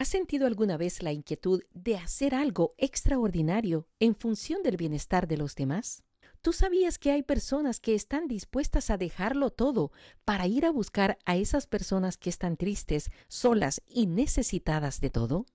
[0.00, 5.36] ¿Has sentido alguna vez la inquietud de hacer algo extraordinario en función del bienestar de
[5.36, 6.04] los demás?
[6.40, 9.90] ¿Tú sabías que hay personas que están dispuestas a dejarlo todo
[10.24, 15.46] para ir a buscar a esas personas que están tristes, solas y necesitadas de todo?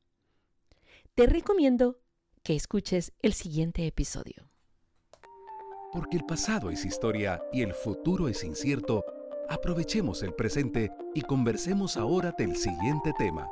[1.15, 2.01] Te recomiendo
[2.43, 4.49] que escuches el siguiente episodio.
[5.93, 9.05] Porque el pasado es historia y el futuro es incierto,
[9.47, 13.49] aprovechemos el presente y conversemos ahora del siguiente tema.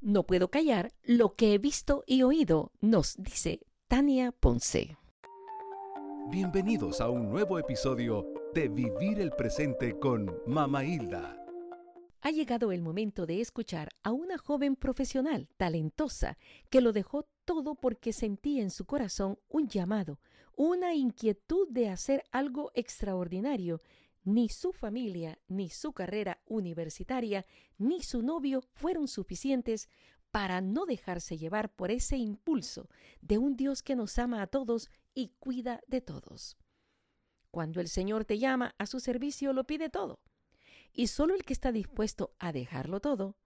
[0.00, 4.98] No puedo callar lo que he visto y oído, nos dice Tania Ponce.
[6.28, 11.42] Bienvenidos a un nuevo episodio de Vivir el Presente con Mama Hilda.
[12.20, 16.36] Ha llegado el momento de escuchar a una joven profesional, talentosa,
[16.68, 20.20] que lo dejó todo porque sentía en su corazón un llamado,
[20.56, 23.80] una inquietud de hacer algo extraordinario
[24.26, 27.46] ni su familia, ni su carrera universitaria,
[27.78, 29.88] ni su novio fueron suficientes
[30.32, 34.90] para no dejarse llevar por ese impulso de un Dios que nos ama a todos
[35.14, 36.58] y cuida de todos.
[37.52, 40.20] Cuando el Señor te llama a su servicio, lo pide todo.
[40.92, 43.36] Y solo el que está dispuesto a dejarlo todo,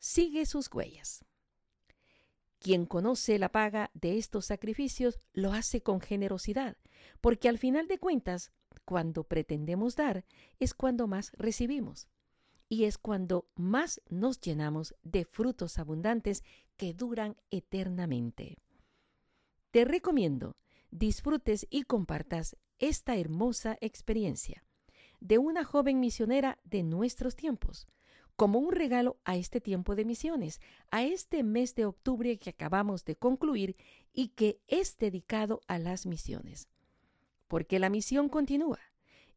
[0.00, 1.24] sigue sus huellas.
[2.60, 6.76] Quien conoce la paga de estos sacrificios lo hace con generosidad,
[7.22, 8.52] porque al final de cuentas
[8.84, 10.24] cuando pretendemos dar
[10.58, 12.08] es cuando más recibimos
[12.68, 16.44] y es cuando más nos llenamos de frutos abundantes
[16.76, 18.58] que duran eternamente.
[19.70, 20.56] Te recomiendo
[20.90, 24.64] disfrutes y compartas esta hermosa experiencia
[25.20, 27.86] de una joven misionera de nuestros tiempos,
[28.40, 33.04] como un regalo a este tiempo de misiones, a este mes de octubre que acabamos
[33.04, 33.76] de concluir
[34.14, 36.66] y que es dedicado a las misiones
[37.50, 38.78] porque la misión continúa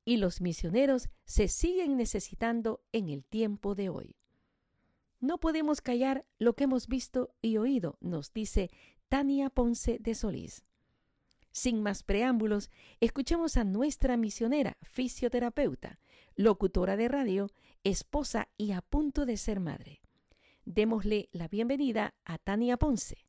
[0.05, 4.15] y los misioneros se siguen necesitando en el tiempo de hoy.
[5.19, 8.69] No podemos callar lo que hemos visto y oído, nos dice
[9.09, 10.63] Tania Ponce de Solís.
[11.51, 12.69] Sin más preámbulos,
[12.99, 15.99] escuchemos a nuestra misionera, fisioterapeuta,
[16.35, 17.49] locutora de radio,
[17.83, 20.01] esposa y a punto de ser madre.
[20.65, 23.25] Démosle la bienvenida a Tania Ponce.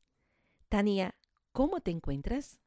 [0.69, 1.15] Tania,
[1.51, 2.59] ¿cómo te encuentras?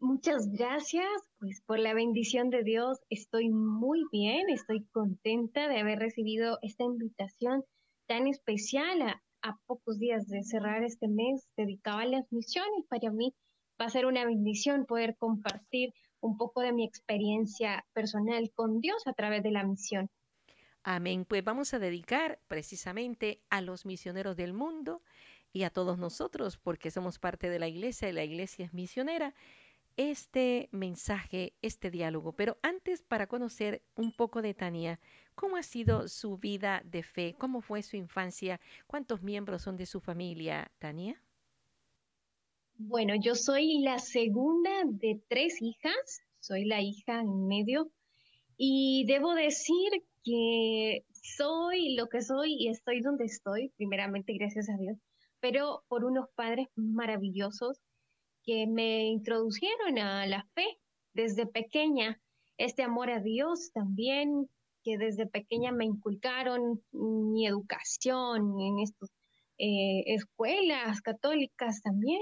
[0.00, 5.98] Muchas gracias, pues por la bendición de Dios estoy muy bien, estoy contenta de haber
[5.98, 7.64] recibido esta invitación
[8.06, 9.22] tan especial a,
[9.66, 12.84] pocos días de cerrar este mes dedicado a las misiones.
[12.88, 13.34] Para mí
[13.80, 15.92] va a ser una bendición poder compartir
[16.24, 20.08] un poco de mi experiencia personal con Dios a través de la misión.
[20.82, 21.26] Amén.
[21.26, 25.02] Pues vamos a dedicar precisamente a los misioneros del mundo
[25.52, 29.34] y a todos nosotros, porque somos parte de la iglesia y la iglesia es misionera
[29.96, 32.32] este mensaje, este diálogo.
[32.32, 35.00] Pero antes, para conocer un poco de Tania,
[35.34, 37.36] ¿cómo ha sido su vida de fe?
[37.38, 38.60] ¿Cómo fue su infancia?
[38.86, 41.22] ¿Cuántos miembros son de su familia, Tania?
[42.86, 47.90] Bueno, yo soy la segunda de tres hijas, soy la hija en medio
[48.58, 49.90] y debo decir
[50.22, 54.98] que soy lo que soy y estoy donde estoy, primeramente gracias a Dios,
[55.40, 57.80] pero por unos padres maravillosos
[58.42, 60.78] que me introdujeron a la fe
[61.14, 62.20] desde pequeña,
[62.58, 64.50] este amor a Dios también,
[64.82, 69.08] que desde pequeña me inculcaron mi educación en estas
[69.56, 72.20] eh, escuelas católicas también.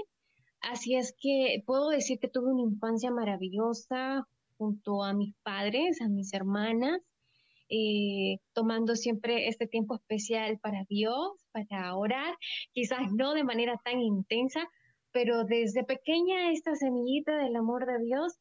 [0.63, 4.25] Así es que puedo decir que tuve una infancia maravillosa
[4.57, 7.01] junto a mis padres, a mis hermanas,
[7.69, 12.35] eh, tomando siempre este tiempo especial para Dios, para orar,
[12.71, 14.65] quizás no de manera tan intensa,
[15.11, 18.33] pero desde pequeña esta semillita del amor de Dios,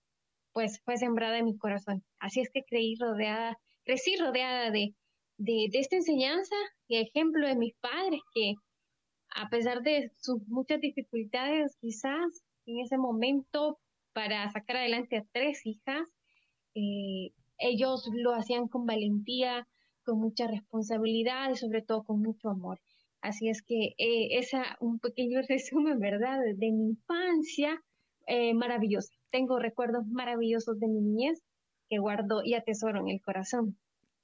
[0.52, 2.04] pues fue sembrada en mi corazón.
[2.20, 4.94] Así es que creí rodeada, crecí rodeada de,
[5.38, 6.54] de, esta enseñanza
[6.86, 8.54] y ejemplo de mis padres que
[9.34, 13.78] a pesar de sus muchas dificultades quizás en ese momento
[14.12, 16.08] para sacar adelante a tres hijas,
[16.74, 19.66] eh, ellos lo hacían con valentía,
[20.04, 22.80] con mucha responsabilidad y sobre todo con mucho amor.
[23.20, 26.38] Así es que eh, esa un pequeño resumen, ¿verdad?
[26.56, 27.80] De mi infancia
[28.26, 29.14] eh, maravillosa.
[29.30, 31.42] Tengo recuerdos maravillosos de mi niñez
[31.88, 33.78] que guardo y atesoro en el corazón.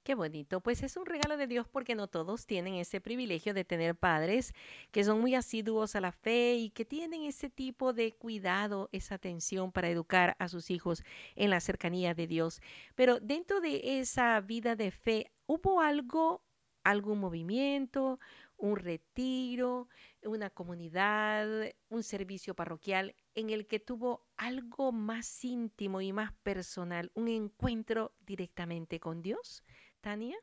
[0.09, 3.63] Qué bonito, pues es un regalo de Dios porque no todos tienen ese privilegio de
[3.63, 4.55] tener padres
[4.89, 9.13] que son muy asiduos a la fe y que tienen ese tipo de cuidado, esa
[9.13, 11.03] atención para educar a sus hijos
[11.35, 12.59] en la cercanía de Dios.
[12.95, 16.43] Pero dentro de esa vida de fe, ¿hubo algo,
[16.83, 18.19] algún movimiento,
[18.57, 19.89] un retiro,
[20.23, 21.47] una comunidad,
[21.89, 28.15] un servicio parroquial en el que tuvo algo más íntimo y más personal, un encuentro
[28.25, 29.63] directamente con Dios,
[30.01, 30.37] Tania?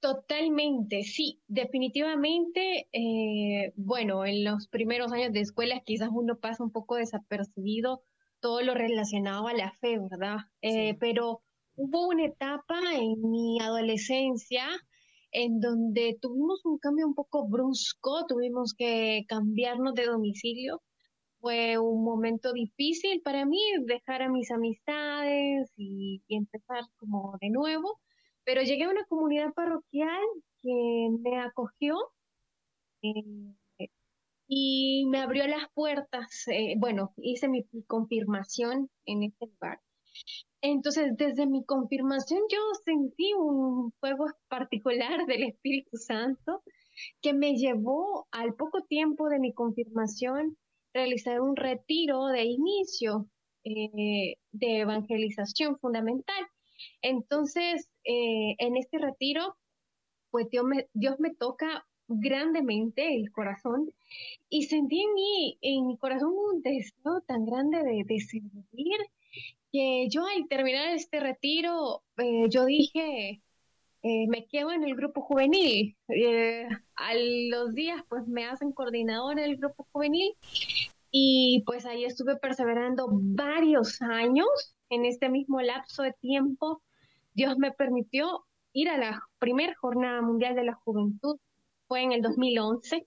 [0.00, 2.88] Totalmente, sí, definitivamente.
[2.92, 8.02] Eh, bueno, en los primeros años de escuela quizás uno pasa un poco desapercibido
[8.40, 10.38] todo lo relacionado a la fe, ¿verdad?
[10.62, 11.42] Eh, pero
[11.74, 14.66] hubo una etapa en mi adolescencia
[15.32, 20.82] en donde tuvimos un cambio un poco brusco, tuvimos que cambiarnos de domicilio.
[21.40, 27.98] Fue un momento difícil para mí dejar a mis amistades y empezar como de nuevo
[28.44, 30.24] pero llegué a una comunidad parroquial
[30.60, 31.96] que me acogió
[33.02, 33.88] eh,
[34.48, 36.48] y me abrió las puertas.
[36.48, 39.80] Eh, bueno, hice mi confirmación en este lugar.
[40.60, 46.62] Entonces, desde mi confirmación yo sentí un fuego particular del Espíritu Santo
[47.22, 50.58] que me llevó al poco tiempo de mi confirmación
[50.92, 53.26] realizar un retiro de inicio
[53.64, 56.46] eh, de evangelización fundamental.
[57.02, 59.56] Entonces, eh, en este retiro,
[60.30, 63.92] pues Dios me, Dios me toca grandemente el corazón
[64.48, 68.98] y sentí en mí, en mi corazón un deseo tan grande de, de servir
[69.72, 73.40] que yo al terminar este retiro, eh, yo dije,
[74.02, 75.96] eh, me quedo en el grupo juvenil.
[76.96, 80.34] a los días, pues me hacen coordinadora del grupo juvenil
[81.10, 84.46] y pues ahí estuve perseverando varios años
[84.90, 86.82] en este mismo lapso de tiempo
[87.34, 91.38] Dios me permitió ir a la primera jornada mundial de la juventud,
[91.86, 93.06] fue en el 2011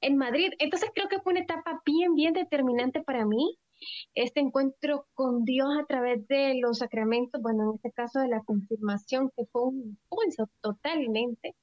[0.00, 0.52] en Madrid.
[0.58, 3.58] Entonces creo que fue una etapa bien, bien determinante para mí.
[4.14, 8.42] Este encuentro con Dios a través de los sacramentos, bueno, en este caso de la
[8.44, 11.54] confirmación, que fue un impulso totalmente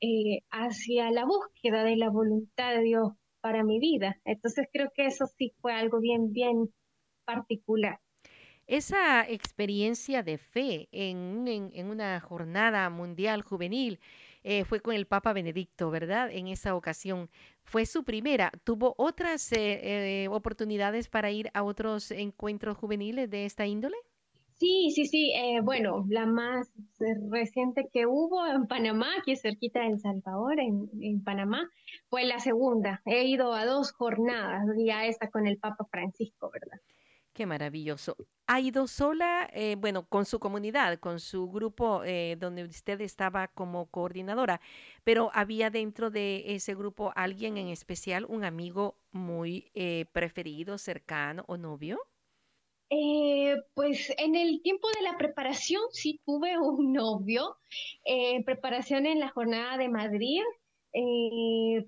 [0.00, 4.20] eh, hacia la búsqueda de la voluntad de Dios para mi vida.
[4.24, 6.72] Entonces creo que eso sí fue algo bien, bien
[7.24, 7.98] particular.
[8.66, 14.00] Esa experiencia de fe en, en, una jornada mundial juvenil
[14.48, 16.30] eh, fue con el Papa Benedicto, ¿verdad?
[16.30, 17.28] En esa ocasión.
[17.64, 18.52] Fue su primera.
[18.62, 23.96] ¿Tuvo otras eh, eh, oportunidades para ir a otros encuentros juveniles de esta índole?
[24.54, 25.32] Sí, sí, sí.
[25.64, 26.72] bueno, la más
[27.28, 31.68] reciente que hubo en Panamá, aquí cerquita de El Salvador, en, en, Panamá,
[32.08, 33.02] fue la segunda.
[33.04, 36.78] He ido a dos jornadas, ya esta con el Papa Francisco, ¿verdad?
[37.36, 38.16] Qué maravilloso.
[38.46, 43.48] ¿Ha ido sola, eh, bueno, con su comunidad, con su grupo eh, donde usted estaba
[43.48, 44.62] como coordinadora,
[45.04, 51.44] pero había dentro de ese grupo alguien en especial, un amigo muy eh, preferido, cercano
[51.46, 52.00] o novio?
[53.74, 57.58] pues en el tiempo de la preparación sí tuve un novio,
[58.46, 60.40] preparación en la jornada de Madrid,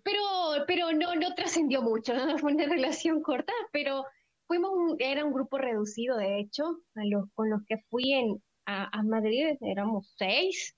[0.02, 0.22] pero,
[0.66, 4.04] pero no, no trascendió mucho, fue una relación corta, pero
[4.48, 6.64] fuimos era un grupo reducido, de hecho,
[6.96, 10.74] a los, con los que fui en, a, Madrid éramos seis,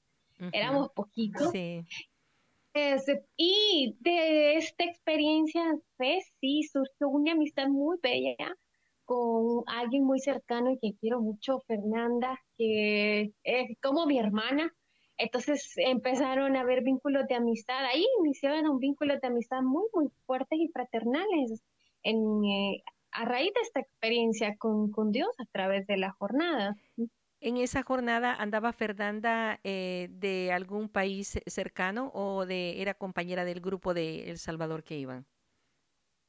[0.52, 1.52] éramos poquitos.
[3.36, 5.62] y de esta experiencia,
[5.96, 8.54] pues, sí, surgió una amistad muy bella
[9.04, 14.72] con alguien muy cercano y que quiero mucho, Fernanda, que es como mi hermana.
[15.18, 17.84] Entonces empezaron a haber vínculos de amistad.
[17.86, 21.60] Ahí iniciaron un vínculo de amistad muy, muy fuertes y fraternales.
[22.02, 26.76] En, eh, a raíz de esta experiencia con, Dios a través de la jornada.
[27.40, 33.60] ¿En esa jornada andaba Fernanda eh, de algún país cercano o de era compañera del
[33.60, 35.26] grupo de El Salvador que iban?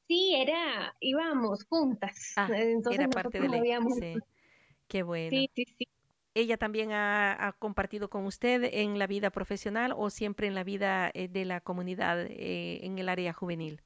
[0.07, 2.33] Sí, era, íbamos juntas.
[2.35, 2.49] Ah,
[2.91, 3.61] era parte de la
[3.99, 4.15] sí.
[4.87, 5.29] Qué bueno.
[5.29, 5.87] Sí, sí, sí.
[6.33, 11.11] ¿Ella también ha, compartido con usted en la vida profesional o siempre en la vida
[11.13, 13.81] eh, de la comunidad eh, en el área juvenil?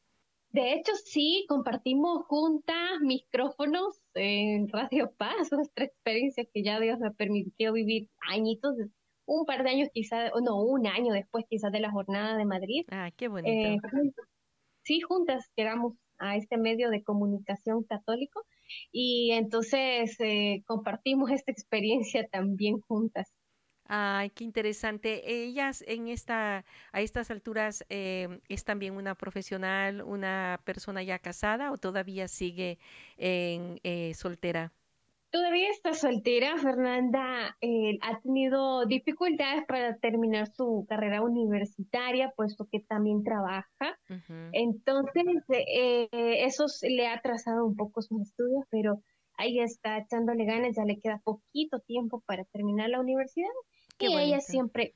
[0.55, 7.11] De hecho, sí, compartimos juntas micrófonos en Radio Paz, nuestra experiencia que ya Dios me
[7.11, 8.73] permitió vivir añitos,
[9.25, 12.85] un par de años quizás, no, un año después quizás de la jornada de Madrid.
[12.89, 13.51] Ah, qué bonito.
[13.51, 13.79] Eh,
[14.83, 18.45] sí, juntas llegamos a este medio de comunicación católico
[18.93, 23.34] y entonces eh, compartimos esta experiencia también juntas.
[23.87, 25.21] Ay, qué interesante.
[25.43, 31.71] Ellas en esta, a estas alturas, eh, ¿es también una profesional, una persona ya casada
[31.71, 32.79] o todavía sigue
[33.17, 34.71] en, eh, soltera?
[35.29, 36.57] Todavía está soltera.
[36.57, 43.99] Fernanda eh, ha tenido dificultades para terminar su carrera universitaria, puesto que también trabaja.
[44.53, 49.01] Entonces, eso le ha atrasado un poco sus estudios, pero
[49.37, 53.51] ahí está echándole ganas, ya le queda poquito tiempo para terminar la universidad
[53.99, 54.93] y ella siempre...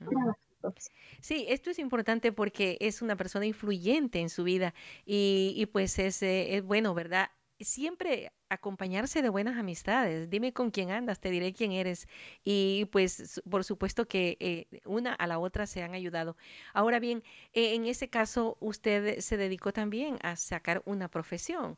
[1.21, 4.73] Sí, esto es importante porque es una persona influyente en su vida
[5.05, 7.29] y, y pues es, eh, es, bueno, ¿verdad?
[7.59, 10.29] siempre acompañarse de buenas amistades.
[10.29, 12.07] Dime con quién andas, te diré quién eres.
[12.43, 16.37] Y pues por supuesto que eh, una a la otra se han ayudado.
[16.73, 21.77] Ahora bien, eh, en ese caso usted se dedicó también a sacar una profesión.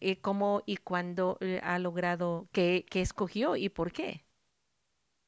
[0.00, 4.24] Eh, ¿Cómo y cuándo ha logrado, qué, qué, escogió y por qué?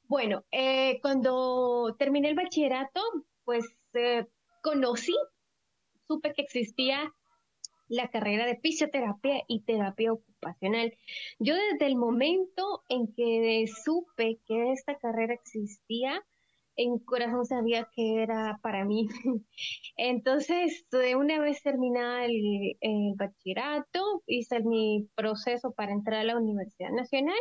[0.06, 0.44] Bueno,
[1.02, 3.00] cuando terminé el bachillerato,
[3.44, 3.64] pues
[4.62, 5.14] conocí,
[6.06, 7.12] supe que existía
[7.88, 10.96] la carrera de fisioterapia y terapia ocupacional.
[11.38, 16.22] Yo desde el momento en que supe que esta carrera existía,
[16.76, 19.08] en corazón sabía que era para mí.
[19.96, 22.76] Entonces, una vez terminada el,
[23.16, 27.38] bachillerato, hice mi proceso para entrar a la Universidad Nacional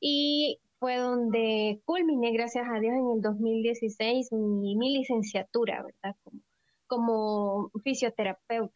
[0.00, 6.16] y fue donde culminé, gracias a Dios, en el 2016 mi, mi licenciatura, ¿verdad?
[6.24, 6.40] Como,
[6.86, 8.74] como fisioterapeuta.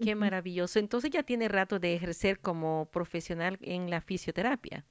[0.00, 0.78] Qué maravilloso.
[0.78, 4.86] Entonces ya tiene rato de ejercer como profesional en la fisioterapia.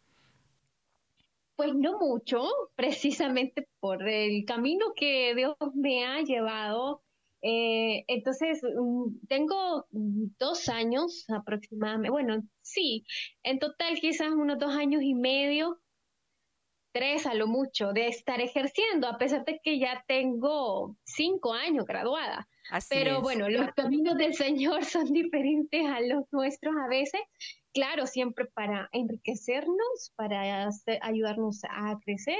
[1.55, 2.43] Pues no mucho,
[2.75, 7.01] precisamente por el camino que Dios me ha llevado.
[7.41, 13.05] Eh, entonces, mm, tengo dos años aproximadamente, bueno, sí,
[13.43, 15.79] en total quizás unos dos años y medio,
[16.91, 21.85] tres a lo mucho, de estar ejerciendo, a pesar de que ya tengo cinco años
[21.85, 22.47] graduada.
[22.89, 27.21] Pero bueno, los caminos del Señor son diferentes a los nuestros a veces.
[27.77, 30.67] Claro, siempre para enriquecernos, para
[31.03, 32.39] ayudarnos a crecer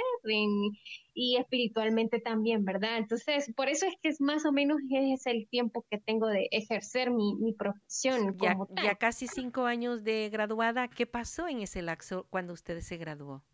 [1.14, 2.98] y espiritualmente también, ¿verdad?
[2.98, 6.48] Entonces, por eso es que es más o menos es el tiempo que tengo de
[6.50, 8.36] ejercer mi, profesión.
[8.40, 12.96] Ya, ya casi cinco años de graduada, ¿qué pasó en ese lapso cuando usted se
[12.96, 13.44] graduó?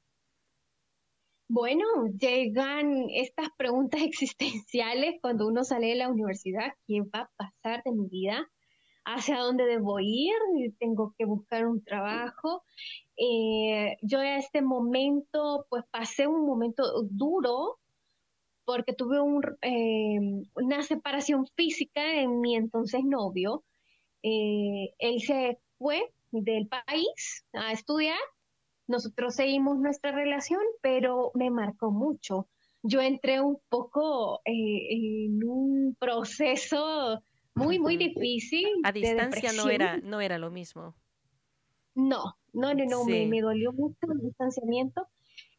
[1.48, 1.84] Bueno,
[2.18, 7.92] llegan estas preguntas existenciales cuando uno sale de la universidad, ¿qué va a pasar de
[7.92, 8.50] mi vida?
[9.04, 10.34] ¿Hacia dónde debo ir?
[10.78, 12.62] ¿Tengo que buscar un trabajo?
[13.16, 17.78] Eh, yo en este momento, pues pasé un momento duro
[18.64, 19.18] porque tuve
[19.62, 23.64] eh, una separación física en mi entonces novio.
[24.22, 28.18] Eh, él se fue del país a estudiar
[28.86, 32.48] nosotros seguimos nuestra relación, pero me marcó mucho.
[32.82, 37.22] Yo entré un poco en un proceso
[37.54, 38.68] muy, muy difícil.
[38.84, 40.94] A distancia no era, no era lo mismo.
[41.94, 45.06] No, no, no, no, me, dolió mucho el distanciamiento.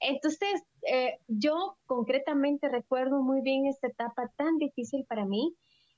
[0.02, 5.56] Entonces, eh, yo concretamente recuerdo muy bien esta etapa tan difícil para mí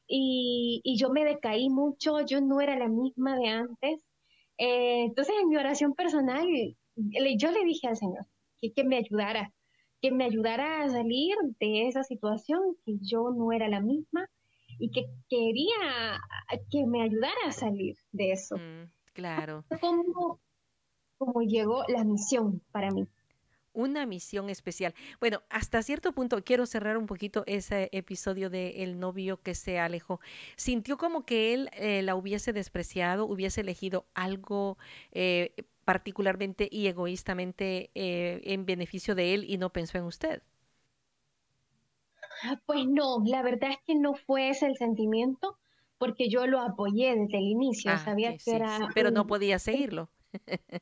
[0.07, 4.05] y, y yo me decaí mucho, yo no era la misma de antes.
[4.59, 6.47] Eh, entonces, en mi oración personal,
[6.95, 8.25] yo le dije al Señor
[8.59, 9.53] que, que me ayudara,
[10.01, 14.29] que me ayudara a salir de esa situación, que yo no era la misma
[14.79, 16.19] y que quería
[16.71, 18.57] que me ayudara a salir de eso.
[18.57, 19.65] Mm, claro.
[19.81, 20.39] Como,
[21.17, 23.07] como llegó la misión para mí
[23.77, 24.95] una misión especial.
[25.19, 29.77] Bueno, hasta cierto punto quiero cerrar un poquito ese episodio de el novio que se
[29.77, 30.19] alejó.
[30.55, 34.79] ¿Sintió como que él eh, la hubiese despreciado, hubiese elegido algo
[35.11, 35.53] eh,
[35.85, 40.41] particularmente y egoístamente eh, en beneficio de él y no pensó en usted?
[42.65, 45.57] Pues no, la verdad es que no fue ese el sentimiento,
[45.97, 48.89] porque yo lo apoyé desde el inicio, ah, sabía que era...
[48.93, 50.09] Pero no podía seguirlo.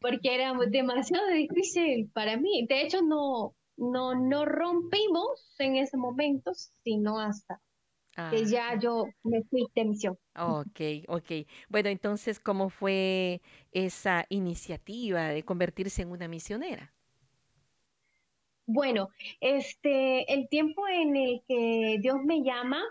[0.00, 2.66] porque era demasiado difícil para mí.
[2.68, 7.60] De hecho, no, no, no rompimos en ese momento, sino hasta
[8.30, 8.78] que ya ah.
[8.78, 10.18] yo me fui de misión.
[10.38, 11.46] Ok, ok.
[11.68, 16.94] Bueno, entonces, ¿cómo fue esa iniciativa de convertirse en una misionera?
[18.66, 22.82] Bueno, este, el tiempo en el que Dios me llama,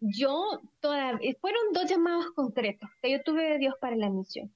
[0.00, 4.52] yo todavía, fueron dos llamados concretos que yo tuve de Dios para la misión.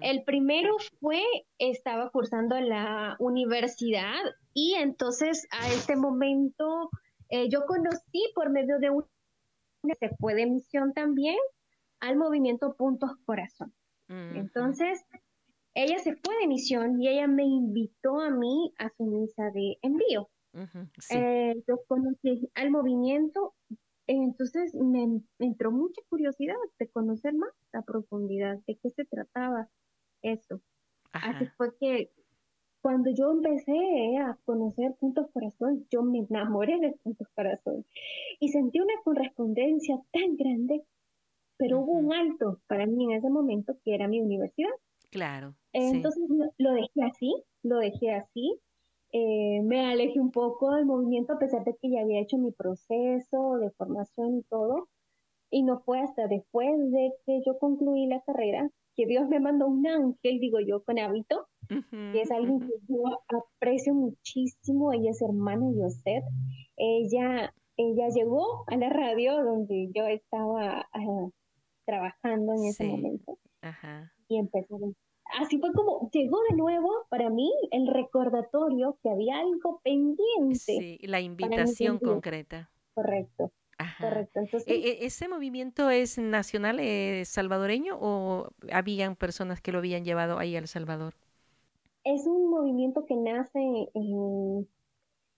[0.00, 1.22] El primero fue,
[1.58, 4.20] estaba cursando la universidad
[4.54, 6.90] y entonces a este momento
[7.28, 9.06] eh, yo conocí por medio de una
[9.98, 11.36] se fue de misión también
[12.00, 13.72] al movimiento Puntos Corazón.
[14.08, 15.04] Entonces,
[15.74, 19.78] ella se fue de misión y ella me invitó a mí a su misa de
[19.82, 20.28] envío.
[21.10, 23.54] Eh, yo conocí al movimiento,
[24.06, 29.68] entonces me, entró mucha curiosidad de conocer más la profundidad de qué se trataba
[30.22, 30.60] eso.
[31.12, 32.10] Así fue que
[32.80, 37.84] cuando yo empecé a conocer Puntos Corazón, yo me enamoré de Puntos Corazón
[38.40, 40.84] y sentí una correspondencia tan grande,
[41.56, 44.70] pero hubo un alto para mí en ese momento que era mi universidad.
[45.10, 45.54] Claro.
[45.72, 46.22] Entonces
[46.58, 48.60] lo dejé así, lo dejé así.
[49.12, 52.52] Eh, me alejé un poco del movimiento a pesar de que ya había hecho mi
[52.52, 54.88] proceso de formación y todo,
[55.50, 59.68] Y no fue hasta después de que yo concluí la carrera que Dios me mandó
[59.68, 64.92] un ángel, digo yo, con hábito, que es alguien que yo aprecio muchísimo.
[64.92, 66.22] Ella es hermana de José.
[66.76, 71.28] Ella, ella llegó a la radio donde yo estaba ah,
[71.86, 73.38] trabajando en ese momento.
[74.28, 74.40] Y.
[75.40, 80.54] Así fue como llegó de nuevo para mí el recordatorio que había algo pendiente.
[80.54, 82.70] Sí, la invitación concreta.
[82.94, 83.52] Correcto.
[84.00, 84.40] Correcto.
[84.66, 90.38] E, e, ¿Ese movimiento es nacional eh, salvadoreño o habían personas que lo habían llevado
[90.38, 91.14] ahí a El Salvador?
[92.02, 93.60] Es un movimiento que nace
[93.94, 94.68] en,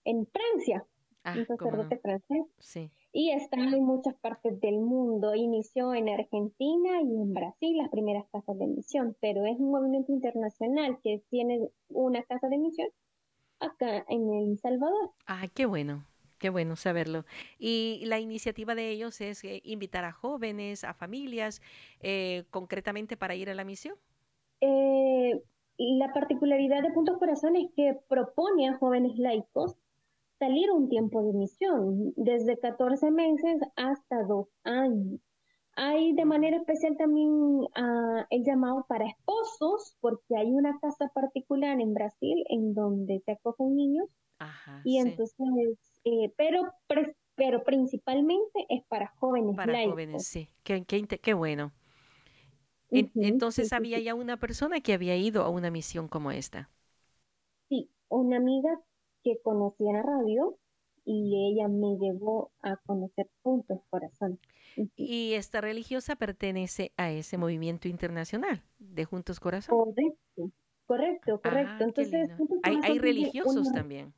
[0.05, 0.85] en Francia,
[1.23, 2.45] ah, un sacerdote francés.
[2.59, 2.91] Sí.
[3.13, 5.35] Y está en muchas partes del mundo.
[5.35, 10.13] Inició en Argentina y en Brasil las primeras casas de misión, pero es un movimiento
[10.13, 12.87] internacional que tiene una casa de misión
[13.59, 15.11] acá en El Salvador.
[15.27, 16.05] Ah, qué bueno.
[16.41, 17.23] Qué bueno saberlo.
[17.59, 21.61] Y la iniciativa de ellos es eh, invitar a jóvenes, a familias,
[21.99, 23.95] eh, concretamente para ir a la misión.
[24.59, 25.39] Eh,
[25.77, 29.77] la particularidad de Puntos Corazón es que propone a jóvenes laicos
[30.41, 35.21] salir un tiempo de misión, desde 14 meses hasta dos años.
[35.75, 37.29] Hay de manera especial también
[37.75, 43.33] ah, el llamado para esposos, porque hay una casa particular en Brasil en donde se
[43.33, 44.09] acogen niños.
[44.39, 45.37] Ajá, y entonces
[46.05, 46.73] eh, pero,
[47.35, 49.55] pero principalmente es para jóvenes.
[49.55, 50.49] Para jóvenes, sí.
[50.63, 51.71] Qué, qué, bueno.
[52.89, 56.71] entonces había ya una persona que había ido a una misión como esta.
[57.69, 58.81] Sí, una amiga
[59.23, 60.57] que conocía la radio
[61.03, 64.39] y ella me llevó a conocer Puntos Corazón.
[64.95, 69.77] Y esta religiosa pertenece a ese movimiento internacional de Juntos Corazón.
[69.77, 70.51] Correcto,
[70.85, 71.71] correcto, correcto.
[71.71, 72.29] Ah, Entonces,
[72.63, 74.13] hay, hay religiosos también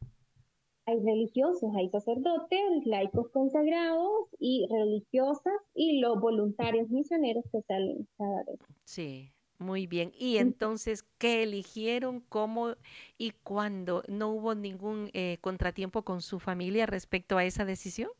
[0.85, 8.43] hay religiosos, hay sacerdotes, laicos consagrados y religiosas y los voluntarios misioneros que salen cada
[8.43, 8.59] vez.
[8.83, 9.32] Sí,
[9.63, 10.11] muy bien.
[10.17, 12.75] ¿Y entonces qué eligieron, cómo
[13.17, 14.03] y cuándo?
[14.07, 18.11] ¿No hubo ningún eh, contratiempo con su familia respecto a esa decisión?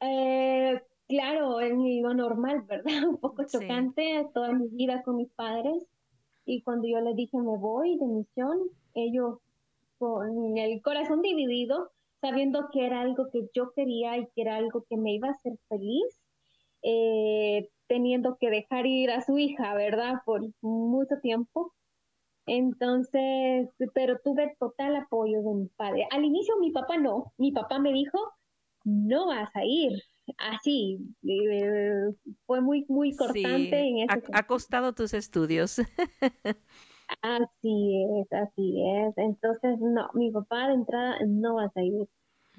[0.00, 2.84] Eh, claro, es lo normal, ¿verdad?
[3.08, 5.86] Un poco chocante toda mi vida con mis padres.
[6.44, 8.58] Y cuando yo les dije me voy de misión,
[8.94, 9.38] ellos
[9.98, 14.84] con el corazón dividido, sabiendo que era algo que yo quería y que era algo
[14.88, 16.20] que me iba a hacer feliz,
[16.82, 20.22] eh, teniendo que dejar ir a su hija, ¿verdad?
[20.24, 21.74] Por mucho tiempo.
[22.46, 26.06] Entonces, pero tuve total apoyo de mi padre.
[26.12, 28.16] Al inicio mi papá no, mi papá me dijo,
[28.84, 30.00] no vas a ir.
[30.38, 32.14] Así, eh,
[32.46, 33.80] fue muy, muy cortante.
[33.80, 35.78] en ese ha, ha costado tus estudios.
[37.22, 39.18] Así es, así es.
[39.18, 42.08] Entonces, no, mi papá de entrada no va a ir.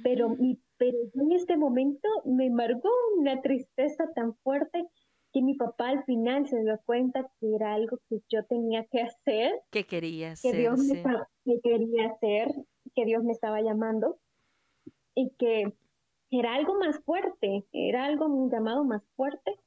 [0.03, 4.89] Pero, mi, pero en este momento me embargó una tristeza tan fuerte
[5.33, 9.01] que mi papá al final se dio cuenta que era algo que yo tenía que
[9.01, 9.53] hacer.
[9.69, 10.51] Que quería hacer.
[10.51, 11.03] Que Dios me,
[11.45, 12.49] que quería hacer,
[12.95, 14.19] que Dios me estaba llamando
[15.15, 15.73] y que
[16.29, 19.59] era algo más fuerte, era algo un llamado más fuerte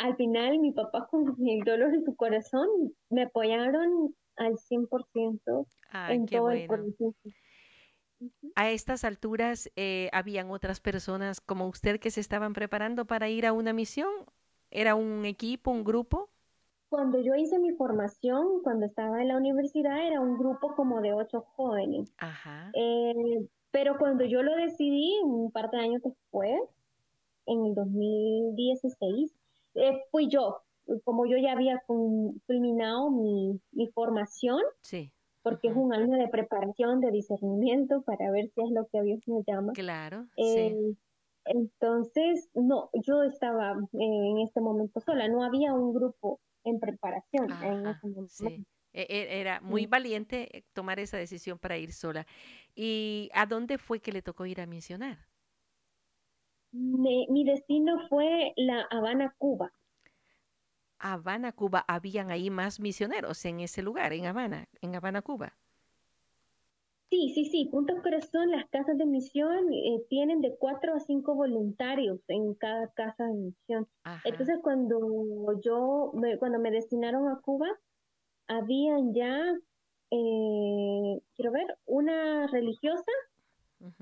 [0.00, 2.68] al final mi papá con el dolor en su corazón
[3.10, 5.66] me apoyaron al 100%
[6.08, 7.14] en todo el proceso.
[8.54, 13.46] A estas alturas, eh, ¿habían otras personas como usted que se estaban preparando para ir
[13.46, 14.10] a una misión?
[14.70, 16.30] ¿Era un equipo, un grupo?
[16.88, 21.12] Cuando yo hice mi formación, cuando estaba en la universidad, era un grupo como de
[21.12, 22.12] ocho jóvenes.
[22.18, 22.70] Ajá.
[22.74, 26.60] Eh, pero cuando yo lo decidí, un par de años después,
[27.46, 29.32] en el 2016,
[29.74, 30.62] eh, fui yo,
[31.04, 33.60] como yo ya había culminado mi,
[33.94, 35.12] formación, sí.
[35.42, 39.20] porque es un año de preparación, de discernimiento para ver si es lo que Dios
[39.26, 39.72] me llama.
[39.72, 40.26] Claro.
[40.36, 40.94] Eh,
[41.44, 47.86] entonces, no, yo estaba en este momento sola, no había un grupo en preparación en
[47.86, 48.28] ese momento.
[48.28, 48.66] Sí.
[48.92, 52.26] E, e, era muy valiente tomar esa decisión para ir sola.
[52.74, 55.18] ¿Y a dónde fue que le tocó ir a misionar?
[56.72, 59.72] mi destino fue La Habana, Cuba.
[61.00, 65.56] Habana, Cuba, habían ahí más misioneros en ese lugar, en Habana, en Habana, Cuba.
[67.10, 67.68] Sí, sí, sí.
[67.70, 72.88] Puntos Corazón, las casas de misión eh, tienen de cuatro a cinco voluntarios en cada
[72.92, 73.88] casa de misión.
[74.24, 77.66] Entonces, cuando yo, me, cuando me destinaron a Cuba,
[78.46, 79.38] habían ya,
[80.12, 83.10] eh, quiero ver, una religiosa,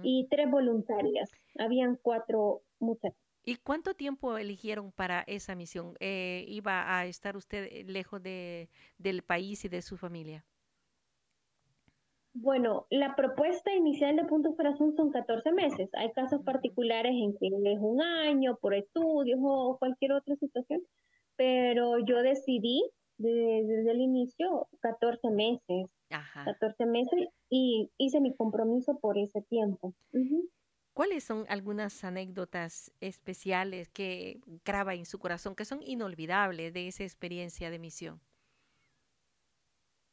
[0.02, 1.30] y tres voluntarias.
[1.58, 3.16] Habían cuatro muchachas.
[3.44, 5.94] ¿Y cuánto tiempo eligieron para esa misión?
[6.00, 8.68] Eh, ¿Iba a estar usted lejos de,
[8.98, 10.44] del país y de su familia?
[12.40, 15.90] Bueno, la propuesta inicial de Punto Corazón son 14 meses.
[15.94, 20.80] Hay casos particulares en que es un año por estudios o cualquier otra situación,
[21.34, 25.86] pero yo decidí desde, el inicio 14 meses.
[26.10, 26.44] Ajá.
[26.44, 29.92] 14 meses y hice mi compromiso por ese tiempo.
[30.94, 37.02] ¿Cuáles son algunas anécdotas especiales que graba en su corazón, que son inolvidables de esa
[37.02, 38.20] experiencia de misión?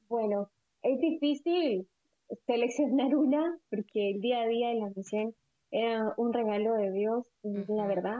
[0.09, 0.49] Bueno,
[0.81, 1.87] es difícil
[2.45, 5.35] seleccionar una porque el día a día de la misión
[5.71, 8.19] era un regalo de Dios, la verdad.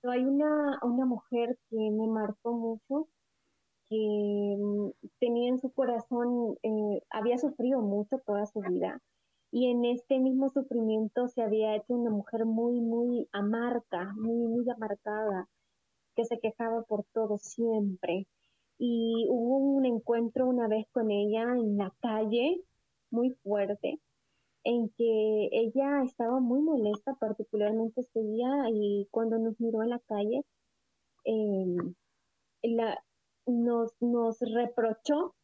[0.00, 3.08] Pero hay una, una mujer que me marcó mucho,
[3.88, 9.00] que mm, tenía en su corazón, eh, había sufrido mucho toda su vida
[9.52, 14.68] y en este mismo sufrimiento se había hecho una mujer muy, muy amarga, muy, muy
[14.70, 15.46] amargada,
[16.16, 18.26] que se quejaba por todo siempre.
[18.78, 22.62] Y hubo un encuentro una vez con ella en la calle,
[23.12, 24.00] muy fuerte,
[24.64, 30.00] en que ella estaba muy molesta, particularmente ese día, y cuando nos miró en la
[30.00, 30.44] calle,
[31.24, 31.76] eh,
[32.62, 33.04] la,
[33.46, 35.34] nos, nos reprochó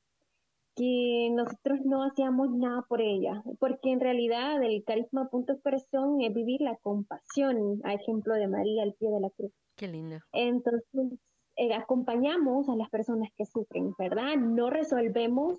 [0.78, 6.32] que nosotros no hacíamos nada por ella, porque en realidad el carisma punto expresión es
[6.32, 9.52] vivir la compasión, a ejemplo de María al pie de la cruz.
[9.74, 10.18] Qué lindo.
[10.32, 11.18] Entonces,
[11.56, 14.36] eh, acompañamos a las personas que sufren, ¿verdad?
[14.36, 15.58] No resolvemos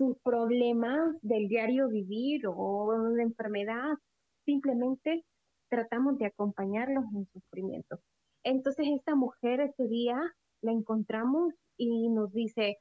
[0.00, 3.98] sus problemas del diario vivir o de enfermedad,
[4.46, 5.26] simplemente
[5.68, 7.98] tratamos de acompañarlos en sufrimiento.
[8.42, 10.16] Entonces, esta mujer ese día
[10.62, 12.78] la encontramos y nos dice,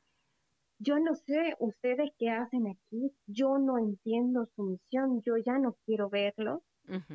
[0.80, 5.76] yo no sé ustedes qué hacen aquí, yo no entiendo su misión, yo ya no
[5.86, 6.62] quiero verlos,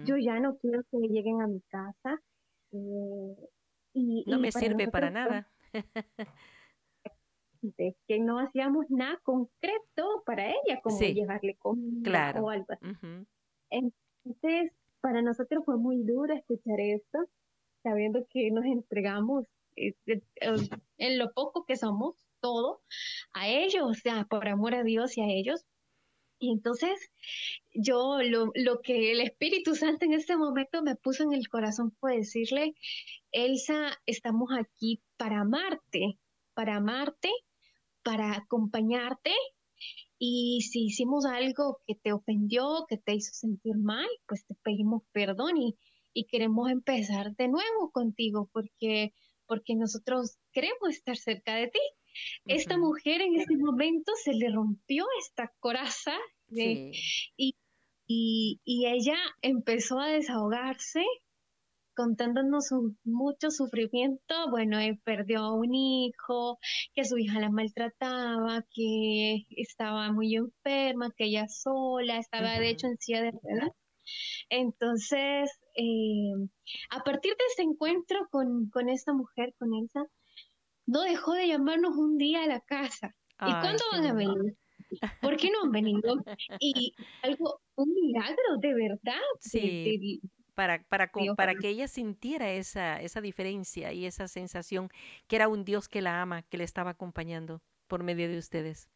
[0.05, 2.21] yo ya no quiero que lleguen a mi casa.
[2.73, 3.37] Eh,
[3.95, 5.51] y, no me sirve para nada.
[7.77, 12.87] de que no hacíamos nada concreto para ella, como llevarle comida o algo así.
[13.71, 17.19] Entonces, para nosotros fue muy duro escuchar esto,
[17.83, 19.47] sabiendo que nos entregamos
[19.77, 19.95] eh,
[20.99, 22.83] en lo poco que somos, todo
[23.33, 25.65] a ellos, o sea, por amor a Dios y a ellos.
[26.39, 27.11] Y entonces
[27.73, 31.93] yo lo, lo, que el Espíritu Santo en este momento me puso en el corazón
[32.01, 32.75] fue decirle,
[33.33, 36.19] Elsa, estamos aquí para amarte,
[36.55, 37.31] para amarte,
[38.05, 39.33] para acompañarte.
[40.19, 45.03] Y si hicimos algo que te ofendió, que te hizo sentir mal, pues te pedimos
[45.13, 45.77] perdón y,
[46.13, 49.13] y queremos empezar de nuevo contigo porque,
[49.47, 51.81] porque nosotros queremos estar cerca de ti.
[52.47, 56.17] Esta mujer en ese momento se le rompió esta coraza
[56.49, 56.93] y,
[57.37, 61.03] y, y, ella empezó a desahogarse
[61.95, 62.71] contándonos
[63.05, 64.51] mucho sufrimiento.
[64.51, 66.59] Bueno, él perdió a un hijo,
[66.95, 72.87] que su hija la maltrataba, que estaba muy enferma, que ella sola, estaba de hecho
[72.87, 73.71] en silla de ruedas.
[74.51, 76.49] Entonces, eh,
[76.91, 80.05] a partir de ese encuentro con, con esta mujer, con Elsa,
[80.87, 83.15] no dejó de llamarnos un día a la casa.
[83.41, 84.57] ¿Y cuándo van a venir?
[85.21, 86.01] ¿Por qué no han venido?
[86.61, 89.23] Y algo, un milagro de verdad.
[89.41, 90.21] Sí.
[90.55, 94.89] Para, para, para que ella sintiera esa, esa diferencia y esa sensación
[95.27, 98.89] que era un Dios que la ama, que le estaba acompañando por medio de ustedes.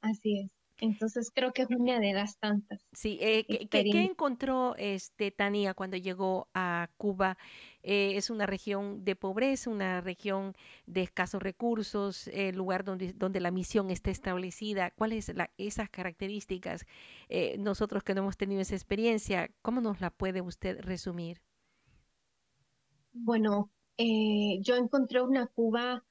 [0.00, 0.60] Así es.
[0.80, 2.86] Entonces creo que es una de las tantas.
[2.92, 7.36] Sí, eh, ¿qué, encontró este, Tania cuando llegó a Cuba?
[7.82, 10.54] Eh, es una región de pobreza, una región
[10.86, 14.90] de escasos recursos, el lugar donde, donde la misión está establecida.
[14.92, 16.86] ¿Cuáles son esas características?
[17.28, 21.40] Eh, nosotros que no hemos tenido esa experiencia, ¿cómo nos la puede usted resumir?
[23.12, 26.04] Bueno, yo encontré una Cuba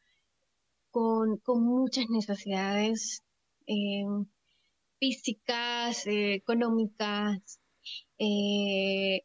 [0.92, 3.24] con, con muchas necesidades
[5.00, 7.60] físicas, eh, económicas,
[8.18, 9.22] eh,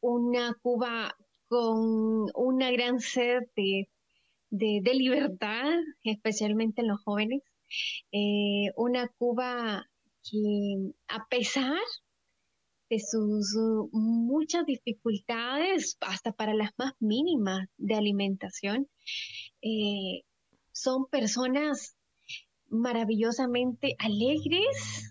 [0.00, 1.16] una Cuba
[1.48, 5.72] con una gran sed de, libertad,
[6.04, 7.42] especialmente en los jóvenes,
[8.12, 9.86] eh, una Cuba
[10.22, 11.78] que a pesar
[12.90, 13.54] de sus
[13.92, 18.88] muchas dificultades, hasta para las más mínimas de alimentación,
[20.72, 21.96] son personas
[22.70, 25.10] maravillosamente alegres,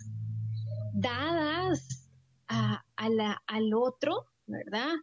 [0.93, 2.10] dadas
[2.47, 4.93] a, al otro, ¿verdad?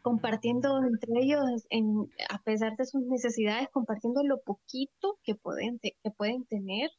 [0.00, 6.10] Compartiendo entre ellos, en, a pesar de sus necesidades, compartiendo lo poquito que pueden, que
[6.16, 6.90] pueden tener,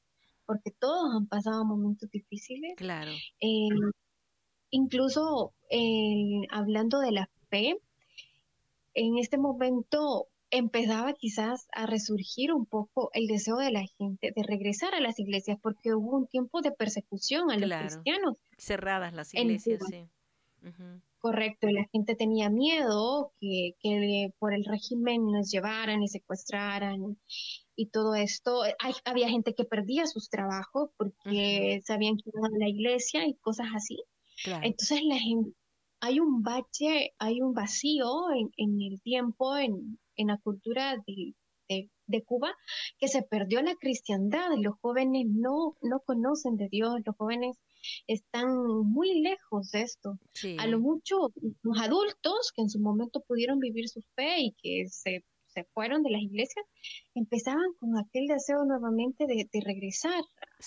[0.45, 2.75] porque todos han pasado momentos difíciles.
[2.77, 3.11] Claro.
[3.39, 3.69] Eh,
[4.69, 5.53] incluso
[6.51, 7.77] hablando de la fe,
[8.93, 14.43] en este momento empezaba quizás a resurgir un poco el deseo de la gente de
[14.43, 18.37] regresar a las iglesias, porque hubo un tiempo de persecución a los cristianos.
[18.57, 20.05] Cerradas las iglesias, sí.
[21.23, 27.17] Correcto, y la gente tenía miedo que, que, por el régimen los llevaran y secuestraran
[27.77, 28.63] y todo esto.
[29.05, 33.67] había gente que perdía sus trabajos porque sabían que iban a la iglesia y cosas
[33.73, 34.03] así.
[34.63, 35.51] Entonces la gente,
[36.01, 41.35] hay un bache, hay un vacío en, en el tiempo, en, en la cultura de,
[42.07, 42.53] de, Cuba,
[42.99, 44.49] que se perdió la cristiandad.
[44.57, 47.61] Los jóvenes no, no conocen de Dios, los jóvenes
[48.07, 48.47] están
[48.85, 50.19] muy lejos de esto.
[50.57, 54.87] A lo mucho, los adultos que en su momento pudieron vivir su fe y que
[54.89, 56.65] se, se fueron de las iglesias,
[57.15, 60.23] empezaban con aquel deseo nuevamente de, de regresar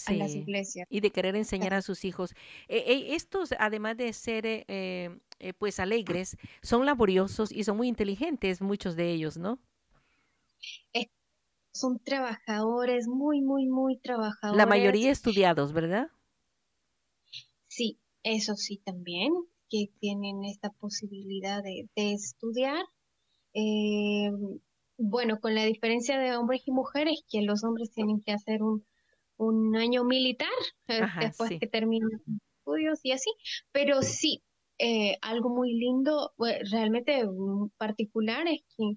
[0.06, 0.86] a las iglesias.
[0.90, 2.32] Y de querer enseñar a sus hijos.
[2.68, 5.18] Eh, eh, estos, además de ser eh,
[5.58, 9.58] pues alegres, son laboriosos y son muy inteligentes, muchos de ellos, ¿no?
[11.76, 14.56] son trabajadores, muy, muy, muy trabajadores.
[14.56, 16.10] La mayoría estudiados, ¿verdad?
[17.76, 19.34] Sí, eso sí también,
[19.68, 22.82] que tienen esta posibilidad de, estudiar.
[24.96, 28.86] bueno, con la diferencia de hombres y mujeres, que los hombres tienen que hacer un,
[29.36, 30.48] un año militar
[30.88, 32.08] eh, después que terminan
[32.58, 33.30] estudios y así,
[33.72, 34.42] pero sí,
[34.78, 36.32] eh, algo muy lindo,
[36.70, 37.24] realmente
[37.76, 38.94] particular es que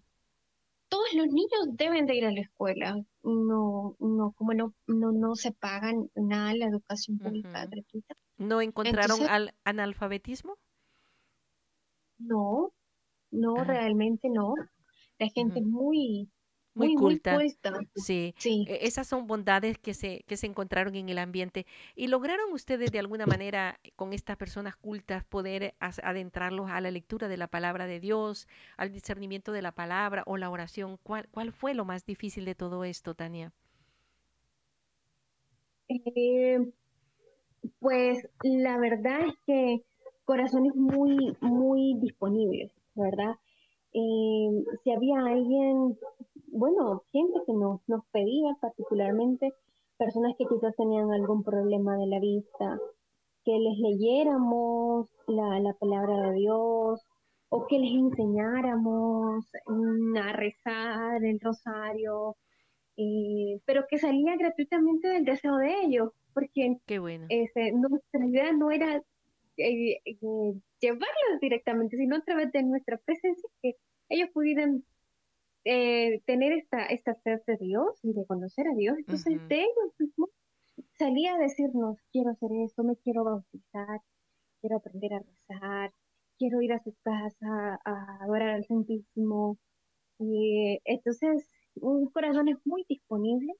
[0.87, 5.35] todos los niños deben de ir a la escuela, no, no, como no, no, no
[5.35, 8.15] se pagan nada la educación pública gratuita.
[8.37, 10.57] ¿No encontraron al analfabetismo?
[12.17, 12.73] No,
[13.31, 14.53] no, realmente no.
[15.17, 16.29] La gente es muy,
[16.73, 17.37] muy, culta.
[17.95, 18.33] sí.
[18.45, 21.65] E, esas son bondades que se, que se encontraron en el ambiente.
[21.95, 27.27] ¿Y lograron ustedes de alguna manera con estas personas cultas poder adentrarlos a la lectura
[27.27, 30.97] de la palabra de Dios, al discernimiento de la palabra o la oración?
[31.03, 33.51] ¿Cuál, cuál fue lo más difícil de todo esto, Tania?
[35.89, 36.71] Eh,
[37.79, 39.83] pues la verdad es que
[40.23, 43.35] corazones muy, muy disponibles, ¿verdad?
[43.93, 45.97] Eh, si había alguien
[46.51, 49.53] bueno, gente que nos, nos pedía particularmente,
[49.97, 52.79] personas que quizás tenían algún problema de la vista,
[53.43, 57.01] que les leyéramos la, la palabra de Dios
[57.49, 59.45] o que les enseñáramos
[60.23, 62.35] a rezar el rosario,
[62.95, 67.25] eh, pero que salía gratuitamente del deseo de ellos, porque Qué bueno.
[67.29, 69.01] Este, nuestra idea no era
[69.57, 73.75] eh, eh, llevarlos directamente, sino a través de nuestra presencia, que
[74.09, 74.83] ellos pudieran
[75.65, 78.97] eh, tener esta, esta fe de Dios y de conocer a Dios.
[78.97, 80.29] Entonces, de ellos mismos
[80.97, 84.01] salía a decirnos, quiero hacer esto, me quiero bautizar,
[84.61, 85.93] quiero aprender a rezar,
[86.37, 89.57] quiero ir a su casa a adorar al Santísimo.
[90.17, 93.53] Y entonces, un corazón es muy disponible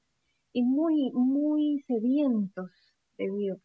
[0.52, 2.70] y muy, muy sedientos
[3.18, 3.60] de Dios.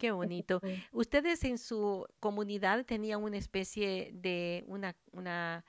[0.00, 0.62] Qué bonito.
[0.92, 5.62] Ustedes en su comunidad tenían una especie de una, una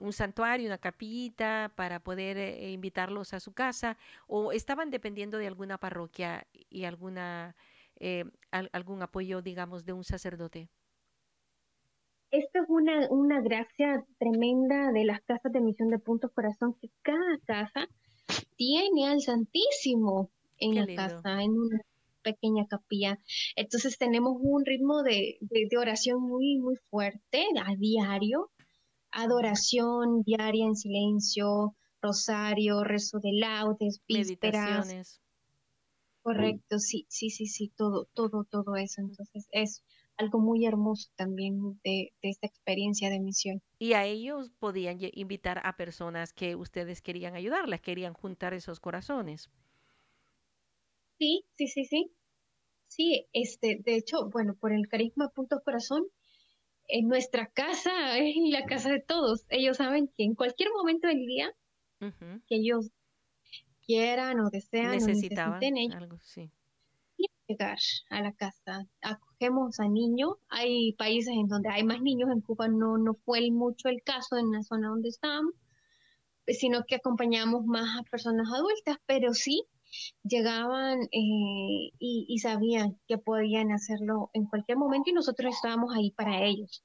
[0.00, 5.46] un santuario, una capillita para poder eh, invitarlos a su casa o estaban dependiendo de
[5.46, 7.54] alguna parroquia y alguna
[7.98, 10.68] eh, algún apoyo, digamos, de un sacerdote?
[12.30, 16.90] Esto es una, una gracia tremenda de las casas de misión de Puntos Corazón, que
[17.02, 17.88] cada casa
[18.56, 21.80] tiene al Santísimo en la casa, en una
[22.22, 23.18] pequeña capilla.
[23.54, 28.50] Entonces tenemos un ritmo de, de oración muy, muy fuerte a diario
[29.16, 35.20] adoración diaria en silencio, rosario, rezo de laudes, vísperas.
[36.22, 39.00] Correcto, sí, sí, sí, sí, todo, todo, todo eso.
[39.00, 39.84] Entonces es
[40.16, 43.62] algo muy hermoso también de, esta experiencia de misión.
[43.78, 49.50] Y a ellos podían invitar a personas que ustedes querían ayudarles, querían juntar esos corazones.
[51.18, 52.12] Sí, sí, sí, sí.
[52.88, 56.06] Sí, este, de hecho, bueno, por el carisma punto corazón,
[56.88, 59.44] en nuestra casa es la casa de todos.
[59.48, 61.52] Ellos saben que en cualquier momento del día
[61.98, 62.90] que ellos
[63.86, 66.50] quieran o desean necesitaban o algo, sí.
[67.48, 67.78] llegar
[68.10, 68.86] a la casa.
[69.00, 70.34] Acogemos a niños.
[70.48, 72.30] Hay países en donde hay más niños.
[72.30, 75.54] En Cuba no, no fue mucho el caso en la zona donde estábamos,
[76.48, 79.64] sino que acompañamos más a personas adultas, pero sí
[80.22, 86.42] llegaban eh, y, sabían que podían hacerlo en cualquier momento y nosotros estábamos ahí para
[86.42, 86.82] ellos.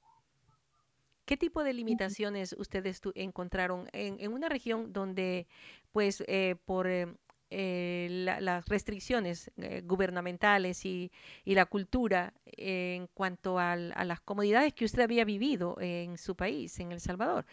[1.24, 5.46] ¿Qué tipo de limitaciones ustedes encontraron en, una región donde,
[5.92, 9.50] pues, eh, por eh, las restricciones
[9.84, 11.12] gubernamentales y,
[11.44, 16.92] la cultura en cuanto a las comodidades que usted había vivido en su país, en
[16.92, 17.46] El Salvador,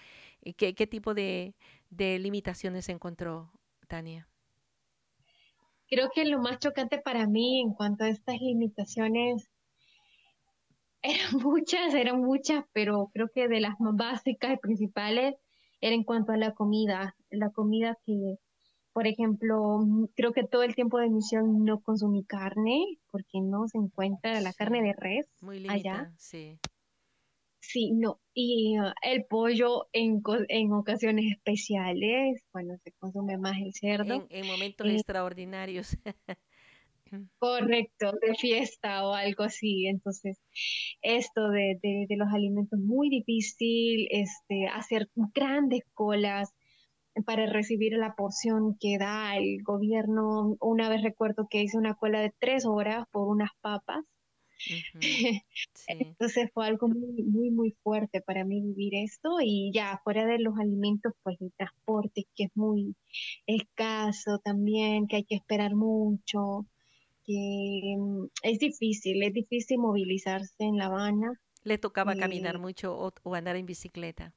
[0.58, 1.54] ¿qué, qué tipo de,
[1.90, 3.52] de limitaciones encontró,
[3.88, 4.29] Tania?
[5.90, 9.50] Creo que lo más chocante para mí en cuanto a estas limitaciones
[11.02, 15.36] eran muchas, eran muchas, pero creo que de las más básicas y principales
[15.82, 17.16] era en cuanto a la comida.
[17.30, 18.36] La comida que,
[18.94, 19.80] por ejemplo,
[20.16, 24.54] creo que todo el tiempo de misión no consumí carne porque no se encuentra la
[24.54, 26.12] carne de res Muy allá.
[26.18, 26.60] Sí.
[27.62, 28.20] Sí, no.
[28.34, 34.28] Y uh, el pollo en, en ocasiones especiales, bueno, se consume más el cerdo.
[34.30, 35.98] En, momentos eh, extraordinarios.
[37.40, 39.88] correcto, de fiesta o algo así.
[39.88, 40.40] Entonces,
[41.02, 46.54] esto de, de, de, los alimentos muy difícil, este, hacer grandes colas
[47.26, 50.56] para recibir la porción que da el gobierno.
[50.62, 54.06] Una vez recuerdo que hice una cola de tres horas por unas papas
[55.88, 60.40] Entonces fue algo muy, muy, muy fuerte para mí vivir esto y ya fuera de
[60.40, 62.96] los alimentos, pues el transporte que es muy
[63.46, 66.66] escaso también, que hay que esperar mucho,
[67.26, 71.40] que mm, es difícil, es difícil movilizarse en La Habana.
[71.64, 74.34] ¿Le tocaba caminar mucho o andar en bicicleta?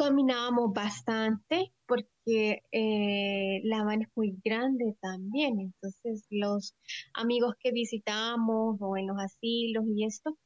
[0.00, 6.74] Caminábamos bastante porque eh, La Habana es muy grande también, entonces los
[7.12, 10.38] amigos que visitábamos o en los asilos y esto,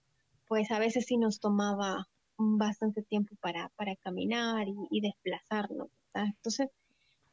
[0.48, 5.88] pues a veces sí nos tomaba bastante tiempo para, para caminar y, desplazarnos.
[6.14, 6.70] Entonces,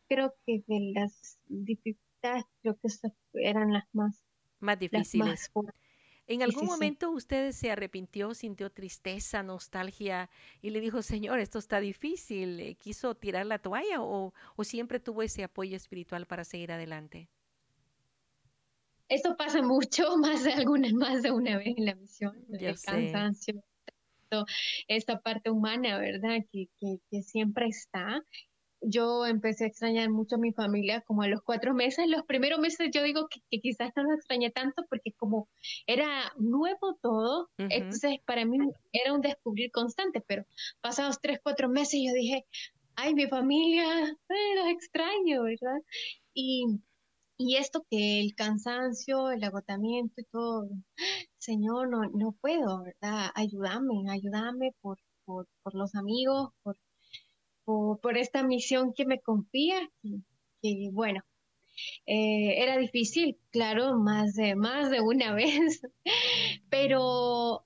[0.07, 4.23] creo que de las dificultades, creo que esas eran las más,
[4.59, 5.49] más difíciles.
[6.27, 10.29] ¿En algún momento usted se arrepintió, sintió tristeza, nostalgia
[10.61, 12.59] y le dijo, Señor, esto está difícil?
[12.59, 17.27] Eh, ¿Quiso tirar la toalla o, siempre tuvo ese apoyo espiritual para seguir adelante?
[19.09, 23.61] Esto pasa mucho, más de alguna, más de una vez en la misión, el cansancio,
[24.87, 26.45] esta parte humana, ¿verdad?
[26.51, 28.23] Que, que, que siempre está
[28.81, 32.07] yo empecé a extrañar mucho a mi familia como a los cuatro meses.
[32.07, 35.47] Los primeros meses yo digo que, quizás no lo extrañé tanto porque como
[35.85, 38.57] era nuevo todo, entonces para mí
[38.91, 40.45] era un descubrir constante, pero
[40.81, 42.45] pasados tres, cuatro meses yo dije,
[42.95, 43.85] ay, mi familia,
[44.29, 45.79] eh, los extraño, ¿verdad?
[46.33, 46.65] Y,
[47.37, 50.69] y esto que el cansancio, el agotamiento y todo,
[51.37, 53.31] Señor, no, no puedo, ¿verdad?
[53.35, 56.77] Ayúdame, ayúdame por, por, por los amigos, por
[57.65, 59.89] por, esta misión que me confía,
[60.61, 61.21] que, bueno,
[62.05, 65.81] eh, era difícil, claro, más de, más de una vez,
[66.69, 67.65] pero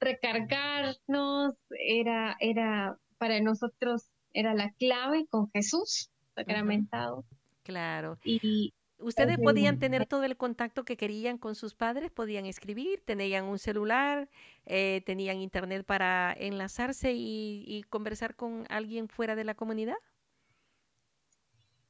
[0.00, 7.24] recargarnos era, era para nosotros, era la clave con Jesús sacramentado.
[7.62, 8.18] Claro.
[8.24, 12.10] Y, ¿Ustedes podían tener todo el contacto que querían con sus padres?
[12.10, 13.02] ¿Podían escribir?
[13.04, 14.28] ¿Tenían un celular?
[14.64, 19.96] Eh, ¿Tenían internet para enlazarse y, conversar con alguien fuera de la comunidad?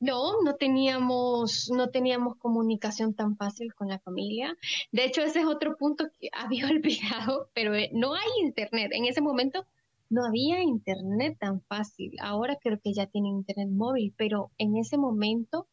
[0.00, 4.56] No, no teníamos, no teníamos comunicación tan fácil con la familia.
[4.90, 8.90] De hecho, ese es otro punto que había olvidado, pero eh, no hay internet.
[8.92, 9.64] En ese momento
[10.10, 12.12] no había internet tan fácil.
[12.20, 15.68] Ahora creo que ya tiene internet móvil, pero en ese momento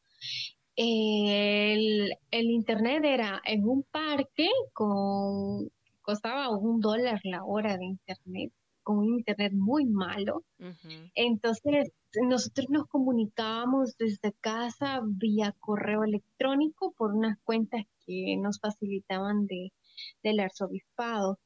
[0.75, 5.69] el, internet era en un parque con
[6.01, 10.43] costaba un dólar la hora de internet con un internet muy malo.
[11.15, 19.47] Entonces, nosotros nos comunicábamos desde casa vía correo electrónico por unas cuentas que nos facilitaban
[19.47, 19.71] de,
[20.21, 21.39] del arzobispado,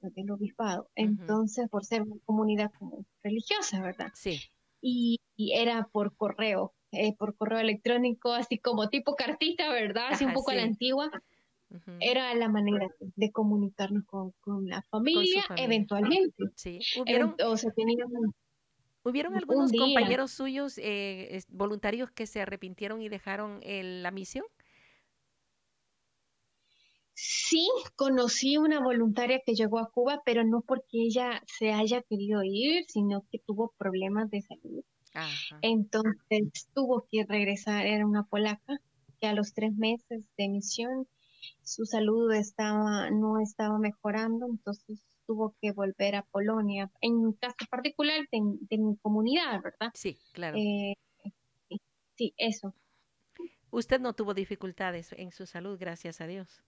[0.00, 0.88] del obispado.
[0.94, 4.12] Entonces, por ser una comunidad como religiosa, ¿verdad?
[4.14, 4.40] Sí.
[4.80, 6.72] y era por correo.
[6.92, 10.08] Eh, por correo electrónico, así como tipo cartita, ¿verdad?
[10.10, 11.10] Así un poco a la antigua.
[12.00, 16.44] Era la manera de comunicarnos con, la familia, eventualmente.
[16.56, 17.36] Sí, hubieron,
[19.04, 24.44] ¿hubieron algunos compañeros suyos eh, voluntarios que se arrepintieron y dejaron la misión?
[27.22, 32.40] Sí, conocí una voluntaria que llegó a Cuba, pero no porque ella se haya querido
[32.42, 34.82] ir, sino que tuvo problemas de salud.
[35.62, 38.80] Entonces tuvo que regresar, era una polaca
[39.20, 41.06] que a los tres meses de misión
[41.62, 46.90] su salud estaba, no estaba mejorando, entonces tuvo que volver a Polonia.
[47.00, 49.90] En un caso particular de, mi comunidad, ¿verdad?
[49.94, 50.56] Sí, claro.
[50.58, 50.96] Eh,
[52.16, 52.74] sí, eso.
[53.70, 56.62] Usted no tuvo dificultades en su salud, gracias a Dios.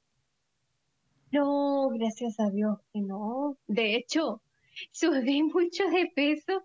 [1.32, 3.56] No, gracias a Dios que no.
[3.66, 4.40] De hecho,
[4.92, 6.64] subí mucho de peso,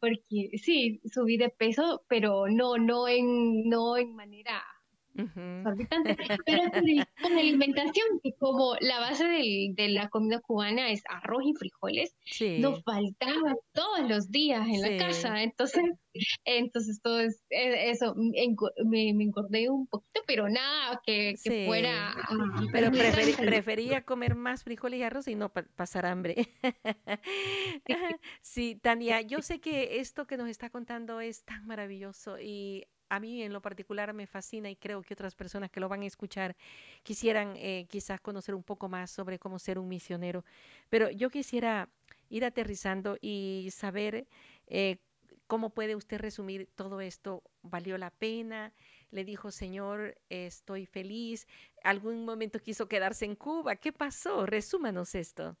[0.00, 4.62] porque sí, subí de peso, pero no, no en, no en manera
[5.14, 6.70] pero
[7.22, 12.14] con la alimentación, que como la base de la comida cubana es arroz y frijoles,
[12.58, 15.82] nos faltaba todos los días en la casa, entonces,
[16.44, 21.34] entonces todo es, eso, me, me, engordé un poquito, pero nada que,
[21.66, 22.14] fuera...
[22.72, 26.48] pero prefería comer más frijoles y arroz y no pasar hambre.
[28.42, 33.20] sí, Tania, yo sé que esto que nos está contando es tan maravilloso y a
[33.20, 36.06] mí en lo particular me fascina y creo que otras personas que lo van a
[36.06, 36.56] escuchar
[37.02, 40.44] quisieran eh, quizás conocer un poco más sobre cómo ser un misionero.
[40.88, 41.90] Pero yo quisiera
[42.30, 44.26] ir aterrizando y saber
[44.68, 44.98] eh,
[45.46, 47.42] cómo puede usted resumir todo esto.
[47.62, 48.72] ¿Valió la pena?
[49.10, 51.46] Le dijo, Señor, estoy feliz.
[51.82, 53.76] ¿Algún momento quiso quedarse en Cuba?
[53.76, 54.46] ¿Qué pasó?
[54.46, 55.56] Resúmanos esto.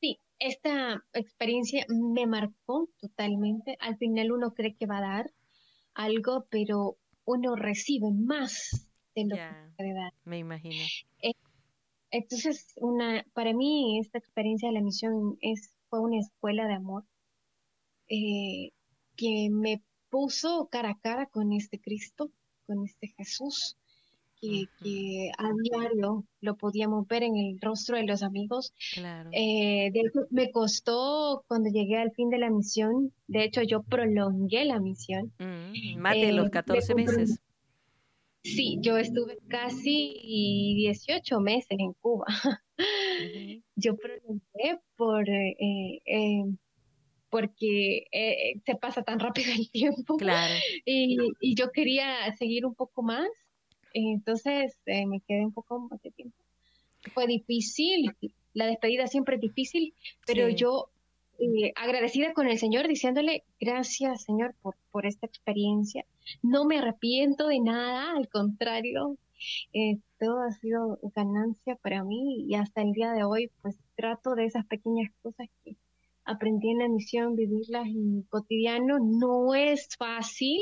[0.00, 3.76] Sí, esta experiencia me marcó totalmente.
[3.80, 5.32] Al final uno cree que va a dar,
[5.94, 10.12] algo, pero uno recibe más de lo que puede dar.
[10.24, 10.82] Me imagino.
[11.22, 11.34] Eh,
[12.10, 17.04] entonces, una, para mí esta experiencia de la misión es, fue una escuela de amor
[18.08, 18.72] eh,
[19.16, 22.30] que me puso cara a cara con este Cristo,
[22.66, 23.78] con este Jesús,
[24.42, 28.74] que, a diario lo podíamos ver en el rostro de los amigos.
[28.94, 29.30] Claro.
[29.32, 33.82] Eh, de hecho, me costó cuando llegué al fin de la misión, de hecho yo
[33.82, 35.32] prolongué la misión.
[35.38, 37.40] Mm, más de los 14 eh, meses.
[38.42, 40.20] Sí, yo estuve casi
[40.76, 42.26] 18 meses en Cuba.
[43.76, 45.28] Yo prolongué por...
[45.28, 46.00] Eh,
[47.30, 48.06] porque
[48.66, 50.16] se pasa tan rápido el tiempo.
[50.16, 50.52] Claro.
[50.84, 53.28] Y, y, yo quería seguir un poco más
[53.94, 56.36] entonces eh, me quedé un poco más de tiempo.
[57.14, 58.14] Fue difícil,
[58.54, 59.94] la despedida siempre es difícil,
[60.26, 60.88] pero yo
[61.38, 66.04] eh, agradecida con el Señor, diciéndole gracias Señor por, por esta experiencia.
[66.42, 69.16] No me arrepiento de nada, al contrario,
[69.72, 74.34] eh, todo ha sido ganancia para mí y hasta el día de hoy pues trato
[74.34, 75.74] de esas pequeñas cosas que
[76.24, 78.98] aprendí en la misión, vivirlas en cotidiano.
[79.00, 80.60] No es fácil,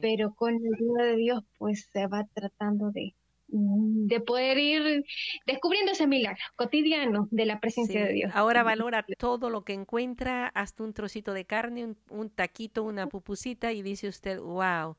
[0.00, 3.14] pero con la ayuda de Dios, pues se va tratando de,
[3.48, 5.04] de poder ir
[5.46, 8.32] descubriendo ese milagro cotidiano de la presencia de Dios.
[8.34, 13.72] Ahora valora todo lo que encuentra, hasta un trocito de carne, un, taquito, una pupusita
[13.72, 14.96] y dice usted, wow,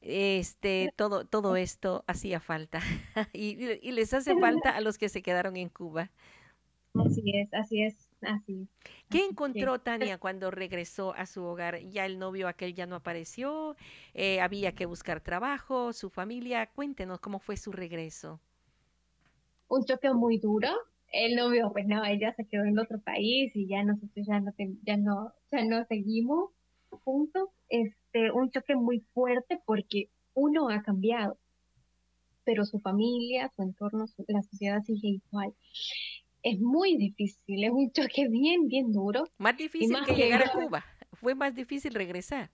[0.00, 2.80] este, todo, todo esto hacía falta
[3.32, 6.10] y, y les hace falta a los que se quedaron en Cuba.
[6.94, 8.07] Así es, así es.
[8.22, 8.68] Así.
[9.08, 11.80] ¿Qué encontró Tania cuando regresó a su hogar?
[11.90, 13.76] Ya el novio aquel ya no apareció,
[14.14, 16.66] eh, había que buscar trabajo, su familia.
[16.66, 18.40] Cuéntenos cómo fue su regreso.
[19.68, 20.68] Un choque muy duro.
[21.12, 24.52] El novio, pues no, ella se quedó en otro país y ya nosotros ya no,
[24.82, 26.50] ya no, ya no seguimos
[27.04, 27.48] juntos.
[27.68, 31.38] Este, un choque muy fuerte porque uno ha cambiado,
[32.44, 35.54] pero su familia, su entorno, la sociedad sigue igual
[36.48, 39.24] es muy difícil, es un choque bien, bien duro.
[39.38, 42.50] Más difícil que, llegar a Cuba, fue más difícil regresar.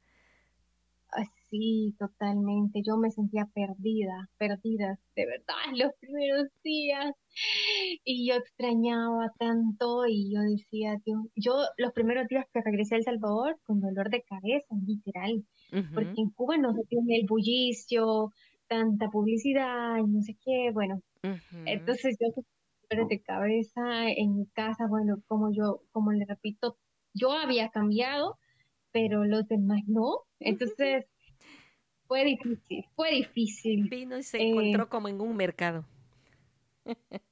[1.17, 2.83] Ah, sí, totalmente.
[2.85, 7.15] Yo me sentía perdida, perdida, de verdad, los primeros días.
[8.05, 12.99] Y yo extrañaba tanto y yo decía, Dios, yo los primeros días que regresé a
[12.99, 15.45] El Salvador con dolor de cabeza, literal,
[15.95, 18.33] porque en Cuba no se tiene el bullicio,
[18.69, 21.01] tanta publicidad no sé qué, bueno.
[21.65, 22.29] Entonces yo
[22.89, 26.77] de cabeza en mi casa, bueno, como yo, como le repito,
[27.13, 28.39] yo había cambiado,
[28.93, 30.21] pero los demás no.
[30.39, 31.07] Entonces,
[32.07, 33.89] fue difícil, fue difícil.
[33.89, 35.85] Vino y se encontró eh, como en un mercado.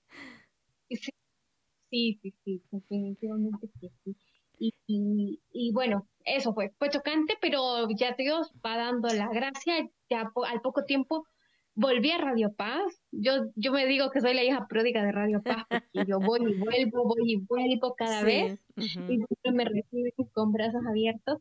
[1.91, 4.17] sí, sí, sí, definitivamente sí.
[4.59, 10.31] Y, y, bueno, eso fue, fue chocante, pero ya Dios va dando la gracia, ya
[10.47, 11.27] al poco tiempo
[11.75, 13.01] volví a Radio Paz.
[13.11, 16.41] Yo, yo me digo que soy la hija pródiga de Radio Paz porque yo voy
[16.41, 21.41] y vuelvo, voy y vuelvo cada vez y siempre me reciben con brazos abiertos.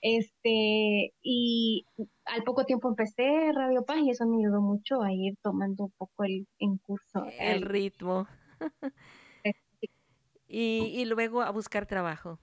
[0.00, 1.86] Este, y
[2.24, 5.92] al poco tiempo empecé Radio Paz y eso me ayudó mucho a ir tomando un
[5.96, 7.24] poco el en curso.
[7.38, 8.26] El, ritmo.
[10.46, 12.38] y, y luego a buscar trabajo.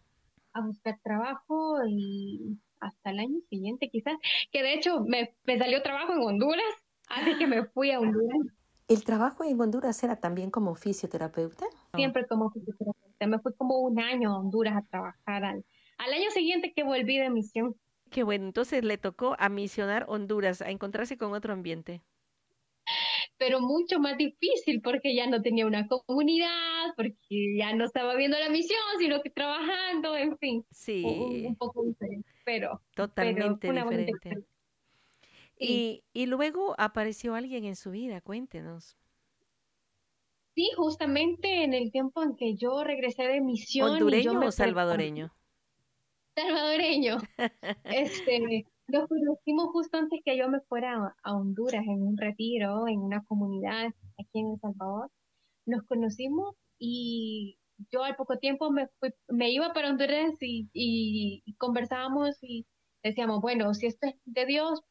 [0.53, 4.17] A buscar trabajo y hasta el año siguiente quizás,
[4.51, 8.39] que de hecho me, me salió trabajo en Honduras Así que me fui a Honduras.
[8.87, 11.65] ¿El trabajo en Honduras era también como fisioterapeuta?
[11.93, 13.27] Siempre como fisioterapeuta.
[13.27, 15.63] Me fui como un año a Honduras a trabajar al,
[15.97, 17.75] año siguiente que volví de misión.
[18.09, 22.01] Qué bueno, entonces le tocó a misionar Honduras, a encontrarse con otro ambiente.
[23.37, 28.39] Pero mucho más difícil porque ya no tenía una comunidad, porque ya no estaba viendo
[28.39, 30.65] la misión, sino que trabajando, en fin.
[30.71, 31.03] Sí.
[31.05, 32.81] Un, poco diferente, pero.
[32.95, 34.43] Totalmente diferente.
[35.59, 38.97] Y, y luego apareció alguien en su vida, cuéntenos.
[40.55, 43.91] Sí, justamente en el tiempo en que yo regresé de misión.
[43.91, 45.33] ¿Hondureño o salvadoreño?
[46.35, 47.17] Salvadoreño.
[47.83, 52.99] este, nos conocimos justo antes que yo me fuera a Honduras en un retiro, en
[52.99, 53.87] una comunidad
[54.17, 55.11] aquí en El Salvador.
[55.65, 57.57] Nos conocimos y
[57.91, 58.87] yo al poco tiempo me,
[59.27, 62.65] me iba para Honduras y, y conversábamos y
[63.03, 64.81] decíamos, bueno, si esto es de Dios,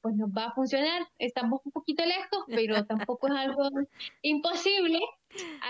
[0.00, 1.02] pues nos va a funcionar.
[1.18, 3.68] Estamos un poquito lejos, pero tampoco es algo
[4.22, 5.00] imposible.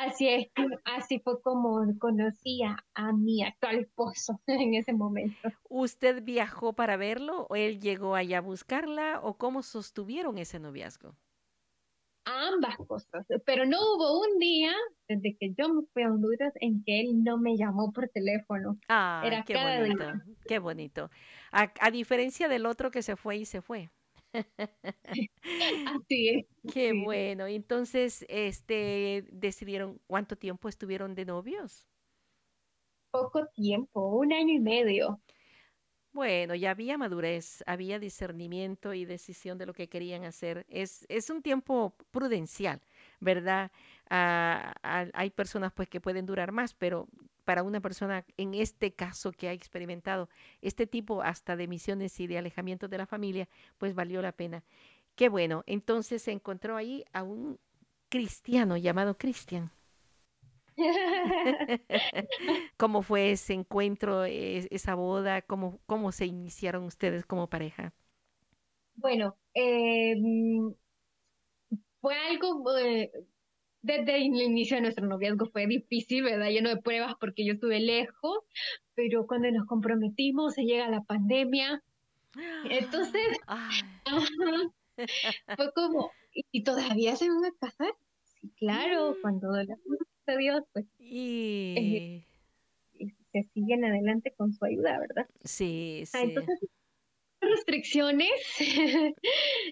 [0.00, 0.48] Así es,
[0.84, 5.48] así fue como conocía a mi actual esposo en ese momento.
[5.68, 11.16] ¿Usted viajó para verlo o él llegó allá a buscarla o cómo sostuvieron ese noviazgo?
[12.24, 14.72] Ambas cosas, pero no hubo un día
[15.08, 18.78] desde que yo me fui a Honduras en que él no me llamó por teléfono.
[18.88, 20.04] Ah, Era qué bonito,
[20.48, 21.10] qué bonito.
[21.52, 23.90] a diferencia del otro que se fue y se fue.
[25.84, 26.46] Así es.
[26.68, 27.46] Qué bueno.
[27.46, 31.88] Entonces, este, decidieron cuánto tiempo estuvieron de novios.
[33.10, 35.20] Poco tiempo, un año y medio.
[36.12, 40.64] Bueno, ya había madurez, había discernimiento y decisión de lo que querían hacer.
[40.70, 42.80] Es, es un tiempo prudencial,
[43.20, 43.70] ¿verdad?
[44.08, 47.08] Ah, hay personas pues que pueden durar más, pero
[47.46, 50.28] para una persona en este caso que ha experimentado
[50.62, 54.64] este tipo hasta de misiones y de alejamiento de la familia, pues valió la pena.
[55.14, 57.58] Qué bueno, entonces se encontró ahí a un
[58.10, 59.70] cristiano llamado Cristian.
[62.76, 65.42] ¿Cómo fue ese encuentro, esa boda?
[65.42, 67.94] ¿Cómo, cómo se iniciaron ustedes como pareja?
[68.96, 70.74] Bueno, em,
[72.00, 73.10] fue algo eh,
[73.86, 76.48] desde el inicio de nuestro noviazgo fue difícil, ¿verdad?
[76.48, 78.38] Lleno de pruebas porque yo estuve lejos,
[78.94, 81.82] pero cuando nos comprometimos se llega la pandemia.
[82.68, 83.38] Entonces,
[85.56, 86.10] fue como,
[86.50, 87.94] ¿y todavía se van a casar?
[88.24, 89.20] Sí, claro, mm.
[89.22, 89.76] cuando la
[90.26, 92.24] de Dios, pues y...
[93.30, 95.28] se siguen adelante con su ayuda, ¿verdad?
[95.44, 96.34] Sí, ah, sí
[97.46, 98.30] restricciones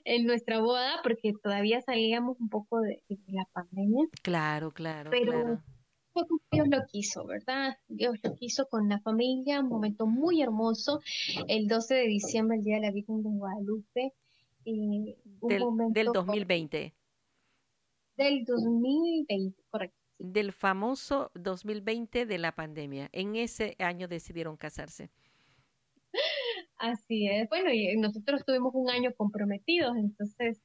[0.05, 4.07] en nuestra boda porque todavía salíamos un poco de, la pandemia.
[4.23, 5.11] Claro, claro.
[5.11, 5.61] Pero
[6.51, 7.77] Dios lo quiso, ¿verdad?
[7.89, 11.01] Dios lo quiso con la familia, un momento muy hermoso.
[11.49, 14.13] El 12 de diciembre, el Día de la Virgen de Guadalupe.
[14.65, 16.95] Y del, del 2020.
[18.17, 19.99] Del 2020, correcto.
[20.19, 23.09] Del famoso 2020 de la pandemia.
[23.13, 25.11] En ese año decidieron casarse.
[26.79, 27.49] Así es.
[27.49, 30.61] Bueno, y nosotros tuvimos un año comprometidos, entonces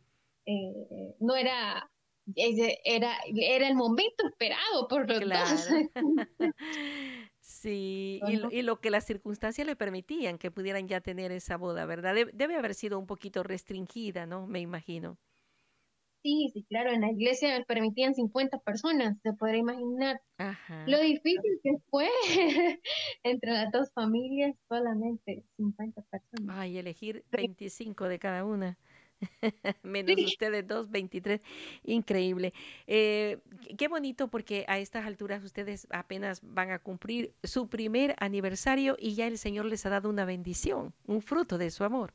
[0.46, 1.90] eh, no era
[2.36, 5.68] era era el momento esperado por los dos.
[7.40, 12.16] sí, y, lo que las circunstancias le permitían que pudieran ya tener esa boda, ¿verdad?
[12.34, 14.48] debe haber sido un poquito restringida, ¿no?
[14.48, 15.18] Me imagino.
[16.22, 20.22] Sí, sí, claro, en la iglesia permitían 50 personas, se podrá imaginar.
[20.86, 22.10] Lo difícil que fue
[23.24, 26.58] entre las dos familias, solamente 50 personas.
[26.58, 28.78] Ay, elegir 25 de cada una.
[29.84, 31.42] Menos ustedes dos, 23.
[31.84, 32.54] Increíble.
[32.88, 33.40] Eh,
[33.78, 39.16] qué bonito porque a estas alturas ustedes apenas van a cumplir su primer aniversario y
[39.16, 42.14] ya el Señor les ha dado una bendición, un fruto de su amor.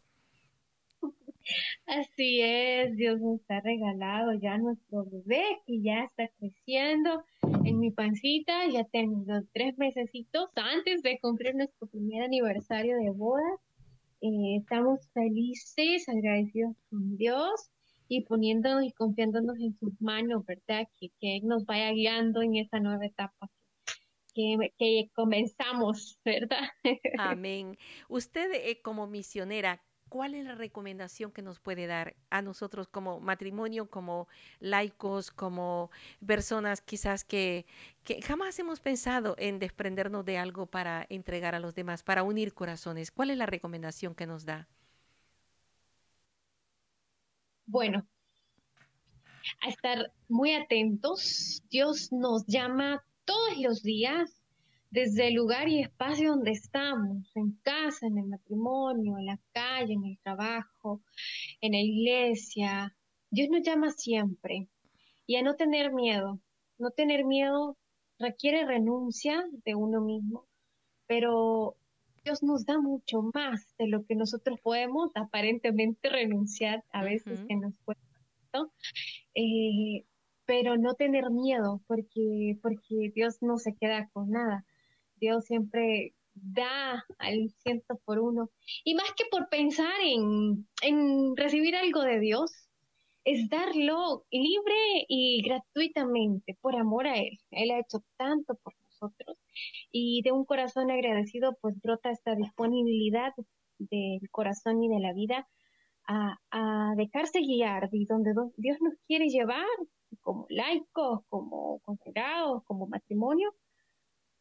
[1.87, 7.25] Así es, Dios nos ha regalado ya nuestro bebé que ya está creciendo
[7.65, 13.59] en mi pancita, ya tengo tres mesecitos antes de cumplir nuestro primer aniversario de boda.
[14.21, 17.71] Eh, estamos felices, agradecidos con Dios
[18.09, 20.89] y poniéndonos y confiándonos en sus manos, ¿verdad?
[20.99, 23.51] Que, que nos vaya guiando en esta nueva etapa
[24.35, 26.69] que, que comenzamos, ¿verdad?
[27.19, 27.79] Amén.
[28.09, 29.83] Usted eh, como misionera,
[30.15, 34.29] ¿cuál es la recomendación que nos puede dar a nosotros como matrimonio, como
[34.61, 35.91] laicos, como
[36.25, 37.67] personas quizás que,
[38.05, 42.55] que jamás hemos pensado en desprendernos de algo para entregar a los demás, para unir
[42.55, 43.11] corazones?
[43.11, 44.69] ¿Cuál es la recomendación que nos da?
[47.67, 48.07] Bueno,
[49.63, 51.61] a estar muy atentos.
[51.71, 54.44] Dios nos llama todos los días
[54.95, 59.95] desde el lugar y espacio donde estamos, en casa, en el matrimonio, en la calle,
[59.95, 61.03] en el trabajo,
[61.61, 62.97] en la iglesia.
[63.29, 64.69] Dios nos llama siempre
[65.27, 66.39] y a no tener miedo.
[66.79, 67.77] No tener miedo
[68.21, 70.47] requiere renuncia de uno mismo,
[71.09, 71.75] pero
[72.23, 77.57] Dios nos da mucho más de lo que nosotros podemos aparentemente renunciar a veces que
[77.57, 78.05] nos cuesta.
[79.35, 80.05] Eh,
[80.47, 84.65] pero no tener miedo porque, porque Dios no se queda con nada.
[85.17, 88.51] Dios siempre da al ciento por uno.
[88.85, 92.69] Y más que por pensar en, en recibir algo de Dios,
[93.25, 97.39] es darlo libre y gratuitamente por amor a Él.
[97.51, 99.39] Él ha hecho tanto por nosotros
[99.91, 103.33] y de un corazón agradecido pues brota esta disponibilidad
[103.79, 105.49] del corazón y de la vida
[106.07, 109.65] a, a dejarse guiar y donde Dios nos quiere llevar
[110.21, 113.55] como laicos, como consagrados, como matrimonio,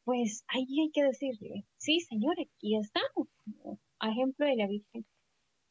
[0.03, 5.05] pues ahí hay que decirle, sí, Señor, aquí estamos, como ejemplo de la Virgen,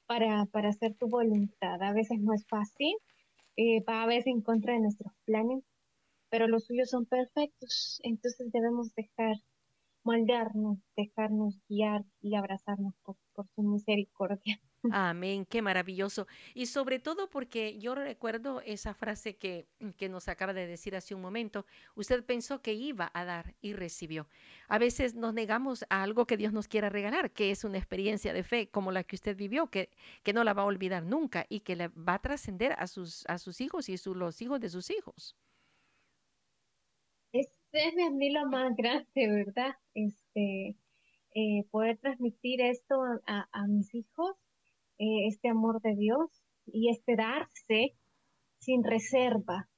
[0.06, 1.82] para, para hacer tu voluntad.
[1.82, 2.96] A veces no es fácil,
[3.56, 5.64] eh, va a veces en contra de nuestros planes,
[6.30, 9.36] pero los suyos son perfectos, entonces debemos dejar
[10.04, 14.60] moldarnos, dejarnos guiar y abrazarnos por su misericordia.
[14.90, 16.26] Amén, qué maravilloso.
[16.54, 19.66] Y sobre todo porque yo recuerdo esa frase que,
[19.96, 21.66] que, nos acaba de decir hace un momento.
[21.94, 24.26] Usted pensó que iba a dar y recibió.
[24.68, 28.32] A veces nos negamos a algo que Dios nos quiera regalar, que es una experiencia
[28.32, 29.90] de fe como la que usted vivió, que,
[30.24, 33.24] que no la va a olvidar nunca y que le va a trascender a sus,
[33.26, 35.36] a sus hijos y su, los hijos de sus hijos.
[37.32, 39.76] Este es mi lo más grande, ¿verdad?
[39.94, 40.76] Este,
[41.34, 44.36] eh, poder transmitir esto a, a mis hijos
[45.02, 46.30] eh, este amor de Dios
[46.66, 47.96] y este darse
[48.58, 49.68] sin reserva,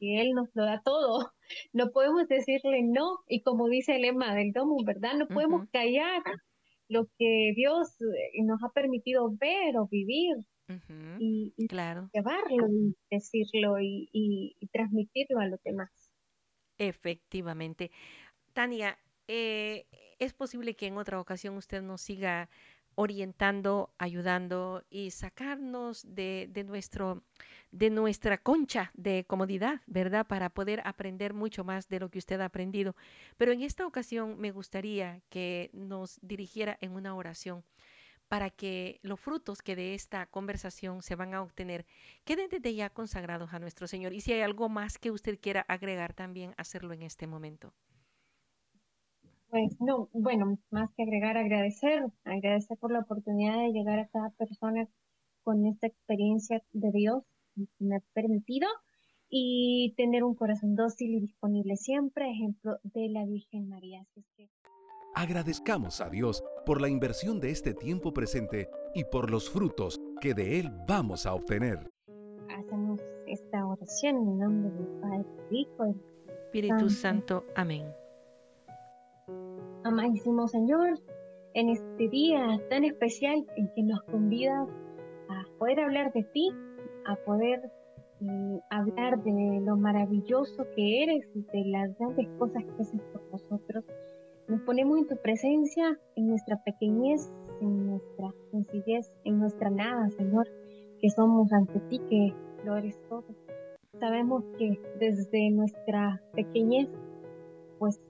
[0.00, 1.30] que Él nos lo da todo.
[1.72, 5.14] No podemos decirle no, y como dice el lema del domo, ¿verdad?
[5.16, 6.20] No podemos callar
[6.88, 10.34] lo que Dios eh, nos ha permitido ver o vivir.
[11.20, 12.10] y, claro.
[12.12, 15.88] llevarlo y decirlo y, y, transmitirlo a los demás.
[16.78, 17.92] Efectivamente.
[18.52, 18.98] Tania,
[19.28, 19.86] eh,
[20.18, 22.48] ¿es posible que en otra ocasión usted nos siga
[22.96, 27.22] orientando, ayudando y sacarnos de, nuestro,
[27.70, 30.26] de nuestra concha de comodidad, ¿verdad?
[30.26, 32.96] Para poder aprender mucho más de lo que usted ha aprendido.
[33.36, 37.64] Pero en esta ocasión me gustaría que nos dirigiera en una oración
[38.28, 41.86] para que los frutos que de esta conversación se van a obtener
[42.24, 44.14] queden desde ya consagrados a nuestro Señor.
[44.14, 47.72] Y si hay algo más que usted quiera agregar también, hacerlo en este momento.
[49.56, 54.28] Pues no, bueno, más que agregar, agradecer, agradecer por la oportunidad de llegar a cada
[54.32, 54.86] persona
[55.44, 58.68] con esta experiencia de Dios que me ha permitido
[59.30, 64.04] y tener un corazón dócil y disponible siempre, ejemplo de la Virgen María.
[65.14, 70.34] Agradezcamos a Dios por la inversión de este tiempo presente y por los frutos que
[70.34, 71.90] de Él vamos a obtener.
[72.50, 77.42] Hacemos esta oración en nombre del Padre, Hijo y Espíritu Santo.
[77.54, 77.86] Amén.
[79.86, 80.98] Amadísimo Señor,
[81.54, 84.68] en este día tan especial en que nos convidas
[85.28, 86.50] a poder hablar de ti,
[87.04, 87.70] a poder
[88.18, 93.22] mm, hablar de lo maravilloso que eres y de las grandes cosas que haces por
[93.30, 93.84] nosotros.
[94.48, 100.48] Nos ponemos en tu presencia, en nuestra pequeñez, en nuestra sencillez, en nuestra nada, Señor,
[101.00, 102.34] que somos ante ti, que
[102.64, 103.24] lo eres todo.
[104.00, 106.88] Sabemos que desde nuestra pequeñez,
[107.78, 108.00] pues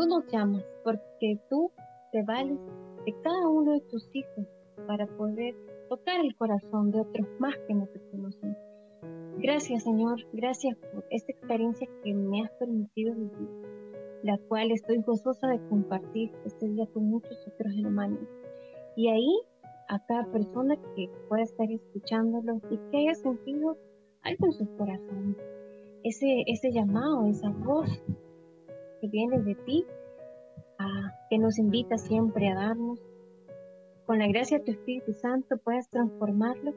[0.00, 1.70] Tú nos llamas porque tú
[2.10, 2.58] te vales
[3.04, 4.46] de cada uno de tus hijos
[4.86, 5.54] para poder
[5.90, 8.56] tocar el corazón de otros más que no te conocen.
[9.36, 13.50] Gracias Señor, gracias por esta experiencia que me has permitido vivir,
[14.22, 18.26] la cual estoy gozosa de compartir este día con muchos otros hermanos.
[18.96, 19.38] Y ahí,
[19.90, 23.76] a cada persona que pueda estar escuchándolo y que haya sentido
[24.22, 25.36] algo en su corazón,
[26.04, 28.02] ese, ese llamado, esa voz
[29.00, 29.86] que viene de ti,
[31.28, 33.00] que nos invita siempre a darnos.
[34.06, 36.74] Con la gracia de tu Espíritu Santo puedes transformarlo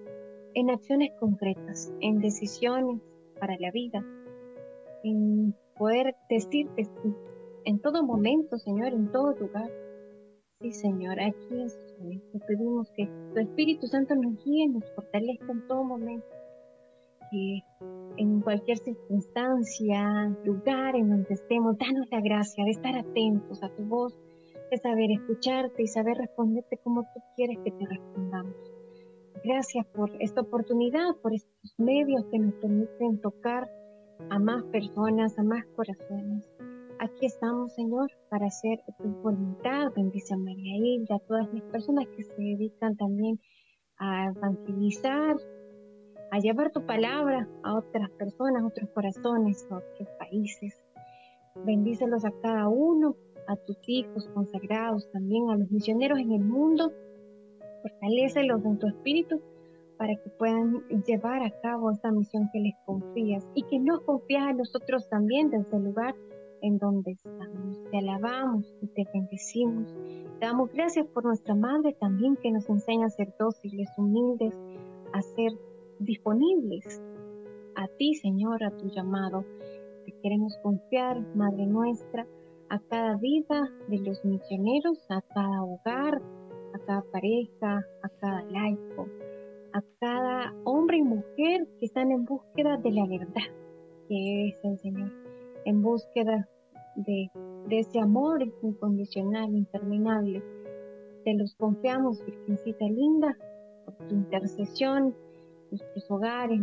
[0.54, 3.02] en acciones concretas, en decisiones
[3.40, 4.06] para la vida,
[5.04, 6.88] en poder decirte
[7.66, 9.72] en todo momento, Señor, en todo lugar.
[10.62, 12.22] Sí, Señor, aquí estoy.
[12.32, 16.43] Te pedimos que tu Espíritu Santo nos guíe, nos fortalezca en todo momento
[17.34, 17.64] que
[18.18, 23.84] en cualquier circunstancia, lugar en donde estemos, danos la gracia de estar atentos a tu
[23.84, 24.14] voz,
[24.70, 28.56] de saber escucharte y saber responderte como tú quieres que te respondamos.
[29.44, 33.68] Gracias por esta oportunidad, por estos medios que nos permiten tocar
[34.30, 36.48] a más personas, a más corazones.
[37.00, 39.92] Aquí estamos, Señor, para hacer tu voluntad.
[39.96, 43.40] Bendice a María Hilda, a todas las personas que se dedican también
[43.98, 45.36] a evangelizar,
[46.34, 50.82] a llevar tu palabra a otras personas, a otros corazones, a otros países.
[51.64, 53.16] Bendícelos a cada uno,
[53.48, 56.92] a tus hijos consagrados, también a los misioneros en el mundo.
[57.84, 59.44] Fortalécelos en tu espíritu
[60.00, 64.48] para que puedan llevar a cabo esta misión que les confías y que nos confías
[64.48, 66.16] a nosotros también desde el lugar
[66.64, 67.80] en donde estamos.
[67.92, 69.94] Te alabamos y te bendecimos
[70.40, 74.54] damos gracias por nuestra madre también que nos enseña a ser dóciles, humildes,
[75.14, 75.54] a ser
[76.04, 77.02] disponibles
[77.76, 79.46] a ti, Señor, a tu llamado.
[80.06, 82.28] Te queremos confiar, Madre nuestra,
[82.70, 86.22] a cada vida de los misioneros, a cada hogar,
[86.74, 89.08] a cada pareja, a cada laico,
[89.74, 93.50] a cada hombre y mujer que están en búsqueda de la verdad,
[94.08, 95.12] que es el Señor,
[95.66, 96.48] en búsqueda
[96.96, 97.30] de,
[97.68, 100.44] de ese amor incondicional, interminable.
[101.24, 103.38] Te los confiamos, Virgencita linda,
[103.86, 105.16] por tu intercesión,
[105.74, 106.60] nuestros hogares,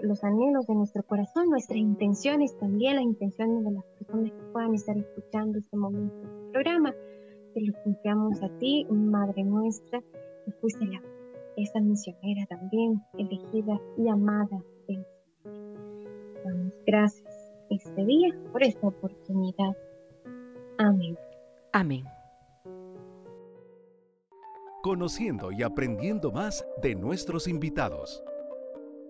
[0.00, 4.74] los anhelos de nuestro corazón, nuestras intenciones también, las intenciones de las personas que puedan
[4.74, 6.94] estar escuchando este momento del programa.
[7.54, 11.02] Te lo confiamos a ti, Madre nuestra, que fuiste la,
[11.56, 15.04] esa misionera también, elegida y amada del
[15.44, 16.44] Señor.
[16.44, 19.76] Damos gracias este día por esta oportunidad.
[20.78, 21.18] Amén.
[21.72, 22.04] Amén.
[24.82, 28.22] Conociendo y aprendiendo más de nuestros invitados.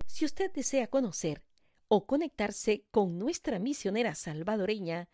[0.07, 1.42] Si usted desea conocer
[1.88, 5.09] o conectarse con nuestra misionera salvadoreña,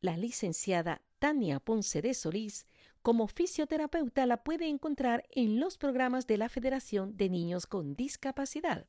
[0.00, 2.66] la licenciada Tania Ponce de Solís,
[3.02, 8.86] como fisioterapeuta la puede encontrar en los programas de la Federación de Niños con Discapacidad,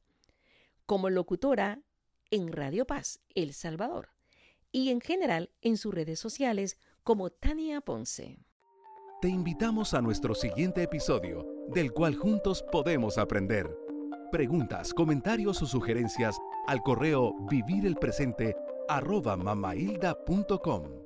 [0.85, 1.81] como locutora
[2.31, 4.09] en Radio Paz, El Salvador,
[4.71, 8.39] y en general en sus redes sociales como Tania Ponce.
[9.21, 13.82] Te invitamos a nuestro siguiente episodio, del cual juntos podemos aprender
[14.33, 18.55] preguntas, comentarios o sugerencias al correo vivirelpresente
[18.89, 21.02] arroba mamailda.com.